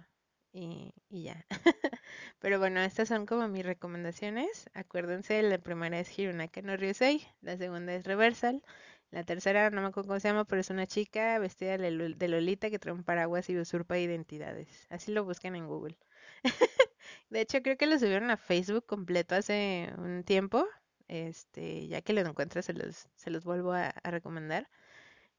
Y, 0.53 0.93
y 1.09 1.25
ya. 1.25 1.47
Pero 2.41 2.59
bueno, 2.59 2.81
estas 2.81 3.09
son 3.09 3.25
como 3.27 3.49
mis 3.49 3.65
recomendaciones. 3.65 4.69
Acuérdense, 4.75 5.43
la 5.43 5.59
primera 5.59 5.99
es 6.01 6.19
Hirunaka 6.19 6.61
no 6.63 6.77
Ryusei, 6.77 7.27
la 7.41 7.57
segunda 7.57 7.95
es 7.95 8.05
Reversal, 8.05 8.63
la 9.11 9.25
tercera 9.25 9.71
no 9.71 9.81
me 9.83 9.89
acuerdo 9.89 10.09
cómo 10.09 10.21
se 10.21 10.29
llama, 10.29 10.45
pero 10.45 10.61
es 10.61 10.71
una 10.71 10.87
chica 10.87 11.39
vestida 11.39 11.79
de 11.79 12.15
de 12.17 12.29
Lolita 12.29 12.71
que 12.71 12.79
trae 12.79 12.95
un 12.95 13.05
paraguas 13.05 13.49
y 13.51 13.59
usurpa 13.59 13.99
identidades. 13.99 14.87
Así 14.91 15.13
lo 15.13 15.25
buscan 15.25 15.57
en 15.57 15.67
Google. 15.69 15.97
De 17.31 17.41
hecho, 17.41 17.63
creo 17.63 17.77
que 17.77 17.87
lo 17.87 17.99
subieron 17.99 18.31
a 18.31 18.37
Facebook 18.37 18.87
completo 18.87 19.35
hace 19.35 19.93
un 19.99 20.25
tiempo. 20.25 20.67
Este, 21.09 21.89
ya 21.89 22.03
que 22.03 22.13
lo 22.13 22.21
encuentro, 22.23 22.63
se 22.63 22.73
los, 22.73 23.09
se 23.17 23.31
los 23.31 23.45
vuelvo 23.45 23.73
a, 23.73 23.89
a 23.89 24.11
recomendar. 24.11 24.69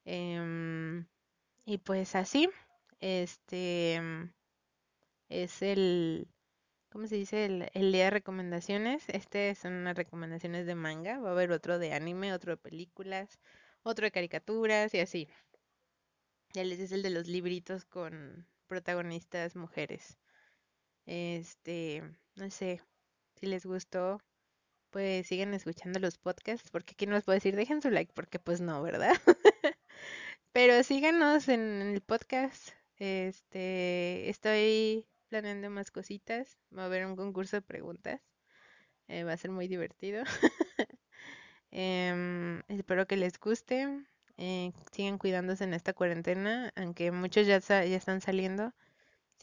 Em, 0.06 1.08
y 1.66 1.80
pues 1.80 2.16
así, 2.16 2.50
este 3.02 4.02
es 5.30 5.62
el, 5.62 6.28
¿cómo 6.90 7.08
se 7.08 7.16
dice? 7.16 7.46
El, 7.46 7.70
el 7.74 7.92
día 7.92 8.06
de 8.06 8.10
recomendaciones. 8.12 9.04
Este 9.10 9.54
son 9.56 9.74
unas 9.74 9.96
recomendaciones 9.98 10.66
de 10.66 10.76
manga. 10.76 11.20
Va 11.20 11.30
a 11.30 11.32
haber 11.34 11.52
otro 11.52 11.80
de 11.80 11.94
anime, 11.94 12.34
otro 12.34 12.52
de 12.54 12.58
películas, 12.58 13.40
otro 13.84 14.06
de 14.06 14.12
caricaturas 14.12 14.94
y 14.94 15.00
así. 15.00 15.28
Ya 16.54 16.64
les 16.64 16.80
es 16.80 16.94
el 16.94 17.02
de 17.04 17.10
los 17.10 17.28
libritos 17.28 17.84
con 17.84 18.48
protagonistas 18.68 19.58
mujeres. 19.58 20.18
Este, 21.06 22.04
no 22.36 22.50
sé 22.52 22.82
si 23.36 23.48
les 23.48 23.66
gustó, 23.66 24.20
pues 24.92 25.28
sigan 25.28 25.54
escuchando 25.56 26.00
los 26.00 26.18
podcasts, 26.18 26.70
porque 26.72 26.94
aquí 26.94 27.08
no 27.08 27.16
les 27.16 27.26
puedo 27.26 27.36
decir 27.36 27.56
dejen 27.56 27.82
su 27.82 27.92
like, 27.92 28.14
porque 28.16 28.40
pues 28.40 28.62
no, 28.62 28.82
¿verdad? 28.84 29.14
Pero 30.54 30.84
síganos 30.84 31.48
en 31.50 31.82
el 31.82 32.02
podcast. 32.02 32.70
Este, 32.98 34.30
estoy 34.30 35.06
planeando 35.30 35.70
más 35.70 35.92
cositas. 35.92 36.58
Va 36.78 36.84
a 36.84 36.86
haber 36.86 37.06
un 37.06 37.16
concurso 37.16 37.58
de 37.58 37.62
preguntas. 37.62 38.22
eh, 39.10 39.24
va 39.24 39.34
a 39.34 39.38
ser 39.38 39.52
muy 39.52 39.68
divertido. 39.68 40.24
Em, 41.72 42.62
espero 42.70 43.08
que 43.08 43.18
les 43.18 43.40
guste. 43.40 43.88
eh, 44.38 44.72
sigan 44.92 45.18
cuidándose 45.18 45.64
en 45.66 45.74
esta 45.74 45.94
cuarentena, 45.94 46.72
aunque 46.76 47.12
muchos 47.12 47.48
ya, 47.48 47.60
ya 47.60 47.84
están 47.98 48.22
saliendo. 48.22 48.74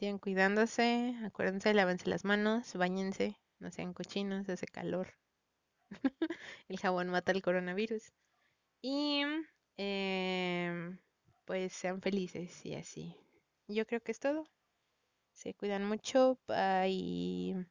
Sigan 0.00 0.18
cuidándose. 0.18 1.14
Acuérdense, 1.26 1.74
lávense 1.74 2.08
las 2.08 2.24
manos, 2.24 2.74
bañense, 2.74 3.36
no 3.58 3.70
sean 3.70 3.92
cochinos, 3.92 4.48
hace 4.48 4.66
calor. 4.66 5.12
El 6.68 6.78
jabón 6.78 7.10
mata 7.10 7.32
el 7.32 7.42
coronavirus. 7.42 8.10
Y 8.80 9.24
em, 9.76 10.98
pues 11.44 11.74
sean 11.74 12.00
felices 12.00 12.64
y 12.64 12.76
así. 12.76 13.14
Yo 13.68 13.86
creo 13.86 14.00
que 14.00 14.12
es 14.12 14.20
todo. 14.20 14.46
Se 15.34 15.52
cuidan 15.52 15.84
mucho. 15.84 16.38
Bye. 16.48 17.66